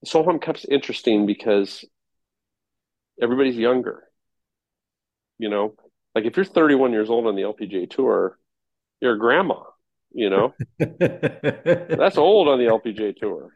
[0.06, 1.84] Solheim Cup's interesting because
[3.20, 4.04] everybody's younger.
[5.38, 5.74] You know,
[6.14, 8.38] like if you're 31 years old on the LPGA tour,
[9.00, 9.62] you're a grandma.
[10.12, 13.50] You know, that's old on the LPGA tour.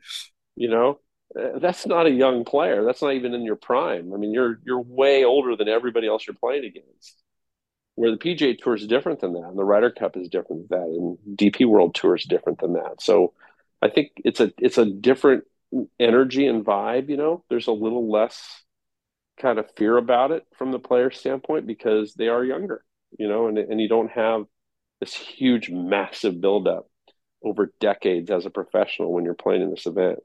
[0.57, 1.01] You know,
[1.39, 2.85] Uh, that's not a young player.
[2.85, 4.13] That's not even in your prime.
[4.13, 7.23] I mean, you're you're way older than everybody else you're playing against.
[7.95, 10.81] Where the PGA Tour is different than that, and the Ryder Cup is different than
[10.81, 12.97] that, and DP World Tour is different than that.
[13.01, 13.35] So,
[13.83, 15.45] I think it's a it's a different
[15.99, 17.09] energy and vibe.
[17.09, 18.63] You know, there's a little less
[19.41, 22.85] kind of fear about it from the player standpoint because they are younger.
[23.19, 24.47] You know, and and you don't have
[25.01, 26.89] this huge, massive buildup
[27.43, 30.19] over decades as a professional when you're playing in this event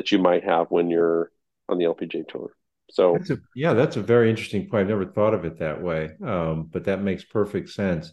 [0.00, 1.30] that you might have when you're
[1.68, 2.56] on the LPGA tour.
[2.90, 4.84] So that's a, yeah, that's a very interesting point.
[4.84, 8.10] I've never thought of it that way, um, but that makes perfect sense.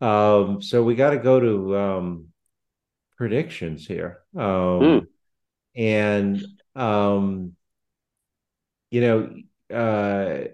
[0.00, 2.28] Um, so we got to go to um,
[3.18, 5.06] predictions here, mm.
[5.76, 6.42] and
[6.74, 7.52] um,
[8.90, 10.48] you know, uh,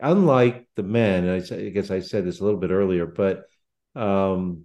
[0.00, 3.44] unlike the men, I, I, guess I said this a little bit earlier, but
[3.94, 4.64] um,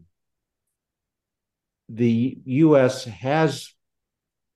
[1.90, 3.06] the U.S.
[3.06, 3.72] has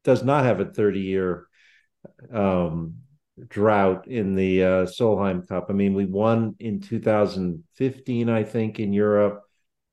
[0.03, 1.47] does not have a 30 year
[2.33, 2.95] um,
[3.47, 5.67] drought in the uh, Solheim Cup.
[5.69, 9.43] I mean, we won in 2015, I think, in Europe.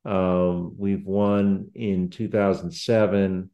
[0.04, 3.50] Um, we've won in 2007.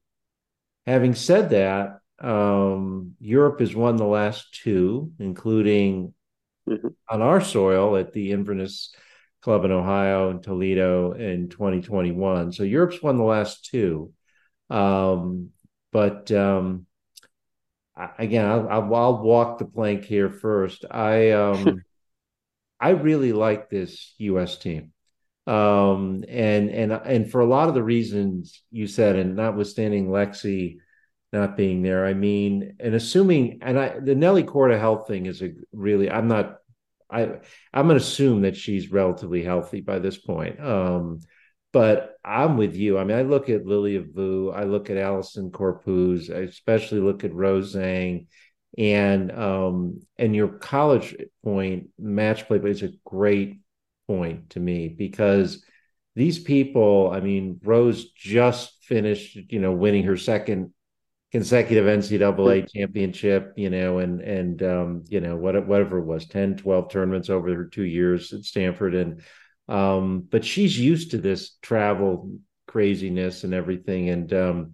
[0.87, 6.15] Having said that, um, Europe has won the last two, including
[6.69, 6.89] mm-hmm.
[7.11, 8.95] on our soil at the Inverness
[9.43, 12.53] Club in Ohio and Toledo in 2021.
[12.53, 14.13] So Europe's won the last two.
[14.71, 15.51] Um,
[15.95, 16.87] but um,
[18.19, 20.85] again, I'll, I'll, walk the plank here first.
[20.91, 21.85] I um,
[22.81, 24.59] I really like this U.S.
[24.59, 24.93] team,
[25.47, 30.79] um, and and and for a lot of the reasons you said, and notwithstanding Lexi
[31.33, 35.43] not being there, I mean, and assuming, and I the Nelly Korda health thing is
[35.43, 36.57] a really, I'm not.
[37.09, 37.39] I
[37.73, 40.59] I'm going to assume that she's relatively healthy by this point.
[40.59, 41.21] Um,
[41.75, 42.99] but I'm with you.
[42.99, 47.25] I mean, I look at Lilia Vu, I look at Allisen Corpuz, I especially look
[47.25, 48.29] at Rose Zhang,
[48.79, 53.59] and um, and your college point, match play, is a great
[54.07, 55.65] point to me because
[56.15, 60.73] these people, I mean, Rose just finished, you know, winning her second
[61.33, 66.59] consecutive NCAA championship, you know, and and um, you know, what, whatever it was, 10,
[66.59, 68.95] 12 tournaments over her two years at Stanford.
[68.95, 69.23] And
[69.69, 74.09] um, but she's used to this travel craziness and everything.
[74.09, 74.73] And um,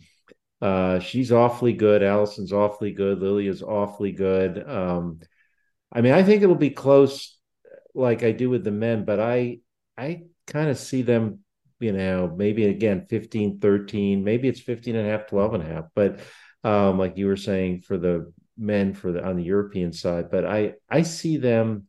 [0.61, 2.03] uh, she's awfully good.
[2.03, 3.20] Allison's awfully good.
[3.20, 4.68] Lilia's awfully good.
[4.68, 5.20] Um,
[5.93, 7.36] I mean, I think it'll be close
[7.95, 9.59] like I do with the men, but I
[9.97, 11.41] I kind of see them,
[11.80, 15.66] you know, maybe again 15, 13, maybe it's 15 and a half, 12 and a
[15.66, 15.84] half.
[15.95, 16.20] But
[16.62, 20.45] um, like you were saying for the men for the on the European side, but
[20.45, 21.86] I I see them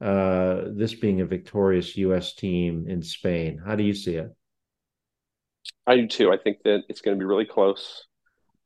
[0.00, 2.34] uh, this being a victorious U.S.
[2.34, 3.60] team in Spain.
[3.64, 4.34] How do you see it?
[5.86, 6.32] I do too.
[6.32, 8.06] I think that it's going to be really close.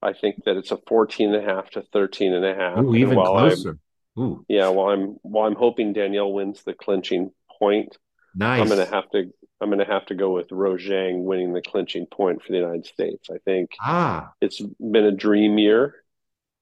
[0.02, 2.78] I think that it's a 14 and a half to 13 and a half.
[2.78, 3.78] Ooh, even closer.
[4.18, 4.44] Ooh.
[4.48, 7.96] Yeah, while I'm while I'm hoping Danielle wins the clinching point,
[8.34, 8.60] nice.
[8.60, 11.52] I'm going to have to I'm going to have to go with Rose Zhang winning
[11.52, 13.28] the clinching point for the United States.
[13.30, 14.32] I think ah.
[14.40, 15.96] it's been a dream year,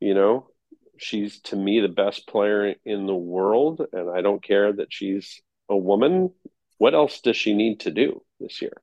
[0.00, 0.47] you know,
[0.98, 5.40] she's to me the best player in the world, and I don't care that she's
[5.68, 6.32] a woman.
[6.78, 8.80] What else does she need to do this year?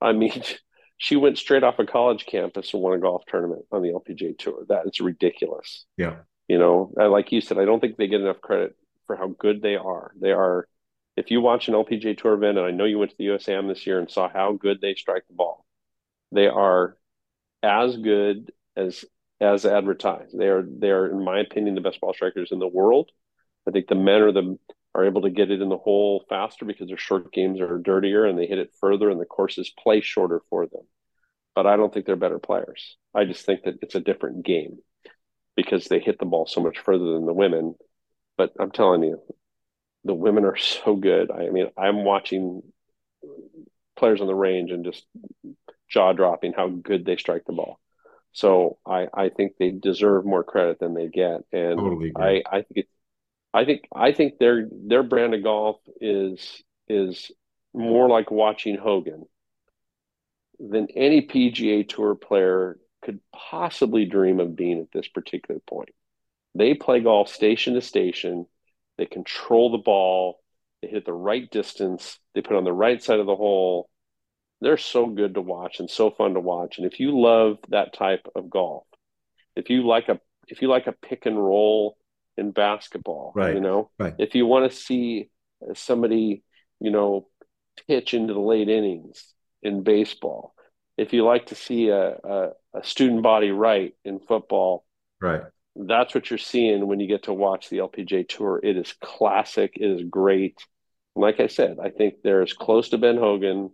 [0.00, 0.42] I mean,
[0.96, 4.38] she went straight off a college campus and won a golf tournament on the LPGA
[4.38, 4.64] tour.
[4.68, 5.84] That is ridiculous.
[5.96, 6.16] Yeah.
[6.48, 8.76] You know, like you said, I don't think they get enough credit
[9.06, 10.12] for how good they are.
[10.20, 10.68] They are,
[11.16, 13.68] if you watch an LPGA tour event, and I know you went to the USAM
[13.68, 15.64] this year and saw how good they strike the ball,
[16.30, 16.96] they are
[17.62, 19.04] as good as
[19.42, 20.38] as advertised.
[20.38, 23.10] They are they are, in my opinion, the best ball strikers in the world.
[23.68, 24.58] I think the men are the
[24.94, 28.26] are able to get it in the hole faster because their short games are dirtier
[28.26, 30.82] and they hit it further and the courses play shorter for them.
[31.54, 32.96] But I don't think they're better players.
[33.14, 34.78] I just think that it's a different game
[35.56, 37.74] because they hit the ball so much further than the women.
[38.36, 39.20] But I'm telling you,
[40.04, 41.30] the women are so good.
[41.30, 42.62] I mean, I'm watching
[43.96, 45.04] players on the range and just
[45.88, 47.80] jaw dropping how good they strike the ball.
[48.32, 51.42] So I, I think they deserve more credit than they get.
[51.52, 52.88] And totally I, I think it,
[53.54, 57.30] I think I think their their brand of golf is is
[57.74, 59.26] more like watching Hogan
[60.58, 65.90] than any PGA Tour player could possibly dream of being at this particular point.
[66.54, 68.46] They play golf station to station.
[68.98, 70.40] They control the ball.
[70.82, 72.18] They hit the right distance.
[72.34, 73.90] They put on the right side of the hole.
[74.62, 76.78] They're so good to watch and so fun to watch.
[76.78, 78.84] And if you love that type of golf,
[79.56, 81.96] if you like a if you like a pick and roll
[82.36, 83.54] in basketball, right.
[83.54, 84.14] you know, right.
[84.18, 85.30] if you want to see
[85.74, 86.44] somebody,
[86.78, 87.26] you know,
[87.88, 89.34] pitch into the late innings
[89.64, 90.54] in baseball,
[90.96, 94.84] if you like to see a, a, a student body right in football,
[95.20, 95.42] right,
[95.74, 98.60] that's what you're seeing when you get to watch the LPGA Tour.
[98.62, 99.72] It is classic.
[99.74, 100.64] It is great.
[101.16, 103.70] Like I said, I think they're as close to Ben Hogan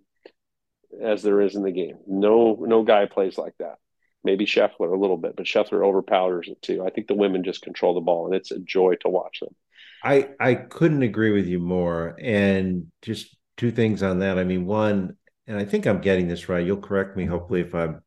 [1.02, 1.98] as there is in the game.
[2.06, 3.76] No, no guy plays like that.
[4.24, 6.84] Maybe Scheffler a little bit, but Scheffler overpowers it too.
[6.84, 9.54] I think the women just control the ball, and it's a joy to watch them.
[10.02, 12.16] I I couldn't agree with you more.
[12.20, 14.38] And just two things on that.
[14.38, 15.16] I mean, one,
[15.46, 16.64] and I think I'm getting this right.
[16.64, 18.02] You'll correct me, hopefully, if I'm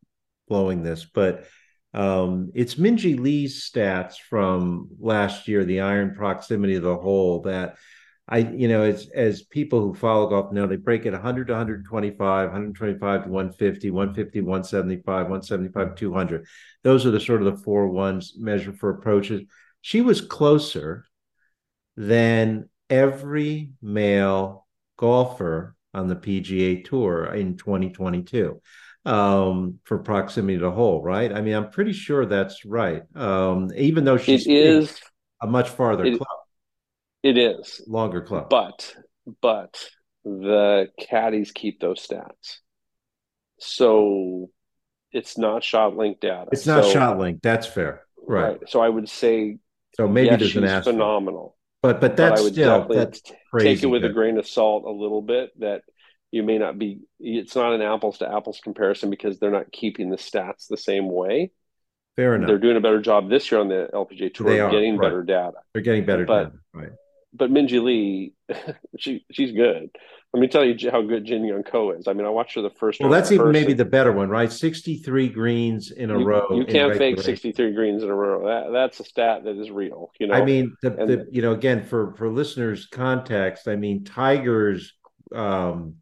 [0.47, 1.45] blowing this, but
[1.93, 7.75] um, it's Minjee Lee's stats from last year, the iron proximity of the hole that
[8.31, 11.53] I, you know, as as people who follow golf know, they break it 100 to
[11.53, 16.47] 125, 125 to 150, 150, 175, 175, 200.
[16.83, 19.41] Those are the sort of the four ones measured for approaches.
[19.81, 21.05] She was closer
[21.97, 24.65] than every male
[24.97, 28.61] golfer on the PGA Tour in 2022
[29.05, 31.33] um, for proximity to hole, right?
[31.33, 33.03] I mean, I'm pretty sure that's right.
[33.13, 35.01] Um, even though she's it is
[35.41, 36.29] a much farther it, club.
[37.23, 38.95] It is longer club, but
[39.41, 39.83] but
[40.23, 42.57] the caddies keep those stats,
[43.59, 44.49] so
[45.11, 46.47] it's not shot link data.
[46.51, 47.41] It's not so, shot link.
[47.43, 48.43] That's fair, right.
[48.43, 48.59] right.
[48.69, 49.57] So I would say
[49.95, 50.07] so.
[50.07, 51.57] Maybe yes, there's she's an phenomenal.
[51.83, 53.21] But but that's but still that's
[53.59, 54.11] take it with good.
[54.11, 55.51] a grain of salt a little bit.
[55.59, 55.81] That
[56.31, 60.09] you may not be it's not an apples to apples comparison because they're not keeping
[60.09, 61.51] the stats the same way
[62.15, 64.71] fair enough they're doing a better job this year on the lpga tour they are,
[64.71, 65.07] getting right.
[65.07, 66.91] better data they're getting better but, data right
[67.33, 68.33] but Minjee Lee
[68.97, 69.89] she she's good
[70.33, 72.07] let me tell you how good Jin Young Ko is.
[72.07, 73.01] I mean, I watched her the first.
[73.01, 74.49] Well, that's even maybe the better one, right?
[74.49, 76.47] Sixty-three greens in a you, row.
[76.51, 78.47] You can't fake sixty-three greens in a row.
[78.47, 80.11] That that's a stat that is real.
[80.19, 80.33] You know.
[80.33, 83.67] I mean, the, and, the you know again for for listeners' context.
[83.67, 84.93] I mean, Tiger's
[85.35, 85.95] um,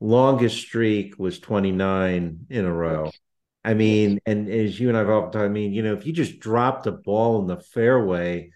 [0.00, 3.10] longest streak was 29 in a row.
[3.64, 6.12] I mean, and as you and I've often talked, I mean, you know, if you
[6.12, 8.50] just drop the ball in the fairway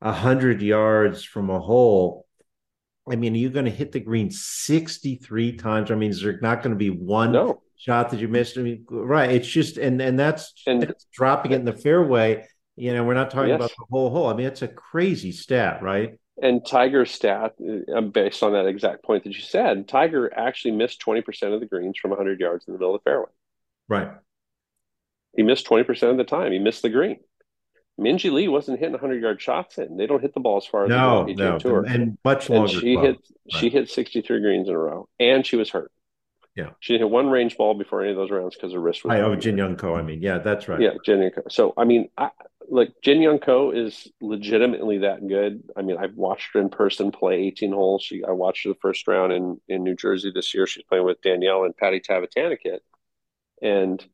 [0.00, 2.26] a hundred yards from a hole,
[3.10, 5.90] I mean, are you're going to hit the green 63 times.
[5.90, 7.62] I mean, is there not going to be one no.
[7.76, 8.56] shot that you missed?
[8.58, 9.30] I mean, right.
[9.30, 12.46] It's just, and and that's, and, that's dropping it in the fairway.
[12.76, 13.56] You know, we're not talking yes.
[13.56, 14.28] about the whole hole.
[14.28, 16.18] I mean, it's a crazy stat, right?
[16.42, 17.54] and Tiger's stat,
[17.94, 21.66] uh, based on that exact point that you said, Tiger actually missed 20% of the
[21.66, 23.30] greens from 100 yards in the middle of the fairway.
[23.88, 24.10] Right.
[25.36, 26.52] He missed 20% of the time.
[26.52, 27.20] He missed the green.
[27.98, 29.96] Minjee Lee wasn't hitting 100 yard shots in.
[29.96, 31.84] They don't hit the ball as far as no, the no, tour.
[31.84, 32.72] and much longer.
[32.72, 33.60] And she hit right.
[33.60, 35.92] she hit 63 greens in a row, and she was hurt.
[36.56, 39.14] Yeah, she hit one range ball before any of those rounds because her wrist was.
[39.14, 39.94] I, oh, Jin Young Ko.
[39.94, 40.80] I mean, yeah, that's right.
[40.80, 41.42] Yeah, Jin Young Ko.
[41.48, 42.30] So I mean, I,
[42.68, 45.62] like Jin Young Ko is legitimately that good.
[45.76, 48.02] I mean, I've watched her in person play 18 holes.
[48.02, 50.66] She, I watched her the first round in in New Jersey this year.
[50.66, 52.78] She's playing with Danielle and Patty Tavatanakit,
[53.60, 54.04] and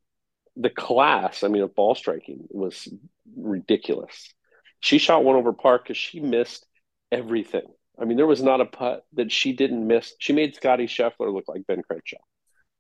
[0.56, 2.88] the class, I mean, of ball striking was
[3.36, 4.32] ridiculous.
[4.80, 6.66] She shot one over par because she missed
[7.12, 7.66] everything.
[8.00, 10.14] I mean, there was not a putt that she didn't miss.
[10.18, 12.18] She made Scotty Scheffler look like Ben Crenshaw.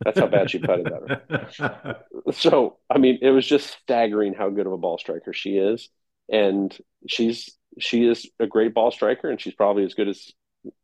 [0.04, 2.02] That's how bad she putted better.
[2.32, 5.88] so, I mean, it was just staggering how good of a ball striker she is,
[6.30, 6.76] and
[7.08, 10.30] she's she is a great ball striker, and she's probably as good as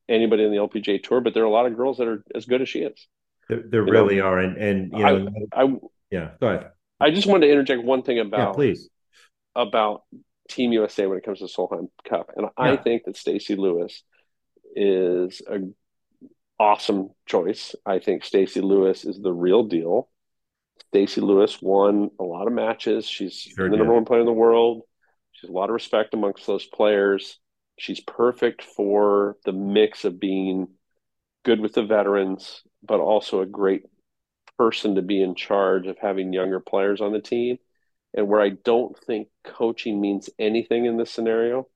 [0.08, 1.20] anybody in the LPGA Tour.
[1.20, 3.06] But there are a lot of girls that are as good as she is.
[3.50, 4.26] There, there really know?
[4.26, 5.76] are, and and you know, I, I,
[6.10, 6.70] yeah, go ahead.
[7.02, 8.88] I just wanted to interject one thing about yeah, please
[9.54, 10.02] about
[10.48, 12.64] Team USA when it comes to Solheim Cup, and yeah.
[12.64, 14.02] I think that Stacy Lewis
[14.74, 15.60] is a
[16.58, 17.74] awesome choice.
[17.84, 20.08] I think Stacy Lewis is the real deal.
[20.88, 23.06] Stacy Lewis won a lot of matches.
[23.06, 24.82] She's sure the number one player in the world.
[25.32, 27.38] She's a lot of respect amongst those players.
[27.78, 30.68] She's perfect for the mix of being
[31.44, 33.84] good with the veterans, but also a great
[34.62, 37.58] person to be in charge of having younger players on the team.
[38.14, 41.66] And where I don't think coaching means anything in this scenario,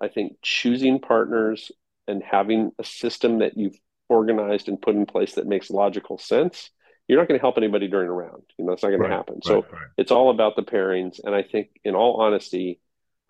[0.00, 1.70] I think choosing partners
[2.08, 3.78] and having a system that you've
[4.08, 6.70] organized and put in place that makes logical sense,
[7.06, 8.42] you're not going to help anybody during a round.
[8.58, 9.34] You know, it's not going right, to happen.
[9.36, 9.88] Right, so right.
[9.96, 11.20] it's all about the pairings.
[11.22, 12.80] And I think, in all honesty,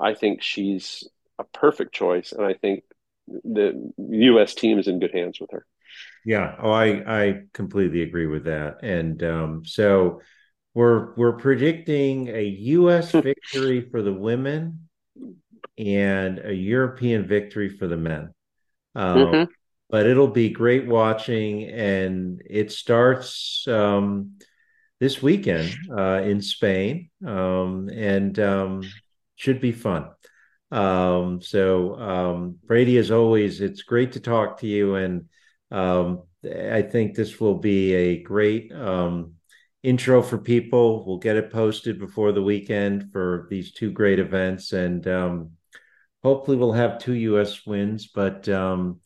[0.00, 1.06] I think she's
[1.38, 2.32] a perfect choice.
[2.32, 2.84] And I think
[3.44, 4.54] the U.S.
[4.54, 5.66] team is in good hands with her.
[6.24, 6.56] Yeah.
[6.60, 8.78] Oh, I I completely agree with that.
[8.82, 10.20] And um, so
[10.74, 13.10] we're we're predicting a U.S.
[13.12, 14.88] victory for the women
[15.78, 18.32] and a European victory for the men.
[18.94, 19.50] Um, mm-hmm.
[19.90, 24.38] But it'll be great watching, and it starts um,
[25.00, 28.82] this weekend uh, in Spain, um, and um,
[29.36, 30.08] should be fun.
[30.72, 35.28] Um, so, um, Brady, as always, it's great to talk to you, and
[35.70, 38.72] um, I think this will be a great
[39.82, 41.04] intro for people.
[41.04, 45.06] We'll get it posted before the weekend for these two great events, and
[46.22, 47.66] hopefully we'll have two U.S.
[47.66, 48.06] wins.
[48.06, 49.00] But um,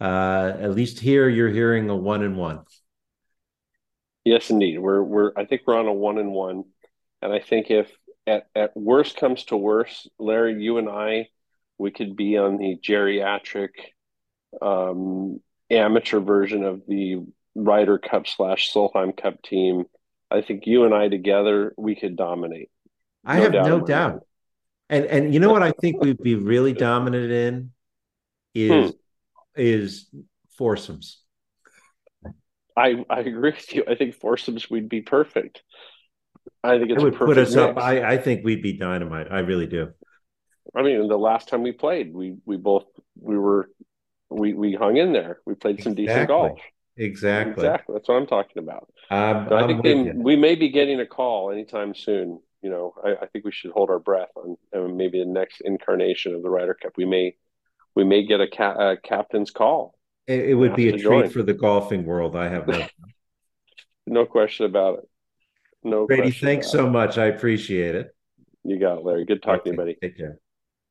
[0.00, 2.60] uh, at least here, you're hearing a one and one.
[4.24, 4.78] Yes, indeed.
[4.78, 5.32] We're we're.
[5.36, 6.64] I think we're on a one and one,
[7.20, 7.90] and I think if
[8.26, 11.28] at at worst comes to worst, Larry, you and I,
[11.78, 13.70] we could be on the geriatric
[14.60, 15.40] um,
[15.70, 19.84] amateur version of the Ryder Cup slash Solheim Cup team.
[20.30, 22.70] I think you and I together, we could dominate.
[23.24, 24.10] I no have doubt no doubt.
[24.10, 24.22] Mind.
[24.90, 27.72] And and you know what I think we'd be really dominant in
[28.54, 28.96] is hmm.
[29.54, 30.06] is
[30.56, 31.22] foursomes.
[32.76, 33.84] I I agree with you.
[33.88, 35.62] I think foursomes we'd be perfect.
[36.62, 37.56] I think it's it would put us mix.
[37.56, 37.78] up.
[37.78, 39.28] I, I think we'd be dynamite.
[39.30, 39.92] I really do.
[40.74, 42.84] I mean, the last time we played, we we both
[43.18, 43.70] we were
[44.28, 45.40] we we hung in there.
[45.46, 46.06] We played some exactly.
[46.06, 46.58] decent golf.
[46.96, 47.52] Exactly.
[47.52, 47.94] Exactly.
[47.94, 48.92] That's what I'm talking about.
[49.10, 52.94] Um, so I think they, we may be getting a call anytime soon you know,
[53.02, 54.56] I, I, think we should hold our breath on
[54.96, 56.92] maybe the next incarnation of the Ryder Cup.
[56.96, 57.34] We may
[57.94, 59.94] we may get a, ca- a captain's call.
[60.26, 61.30] It, it would be a treat join.
[61.30, 62.36] for the golfing world.
[62.36, 62.86] I have no
[64.06, 65.09] no question about it.
[65.82, 67.18] No, Brady, thanks so much.
[67.18, 68.14] I appreciate it.
[68.64, 69.24] You got it, Larry.
[69.24, 69.64] Good talking okay.
[69.64, 69.96] to you, buddy.
[70.00, 70.38] Take care.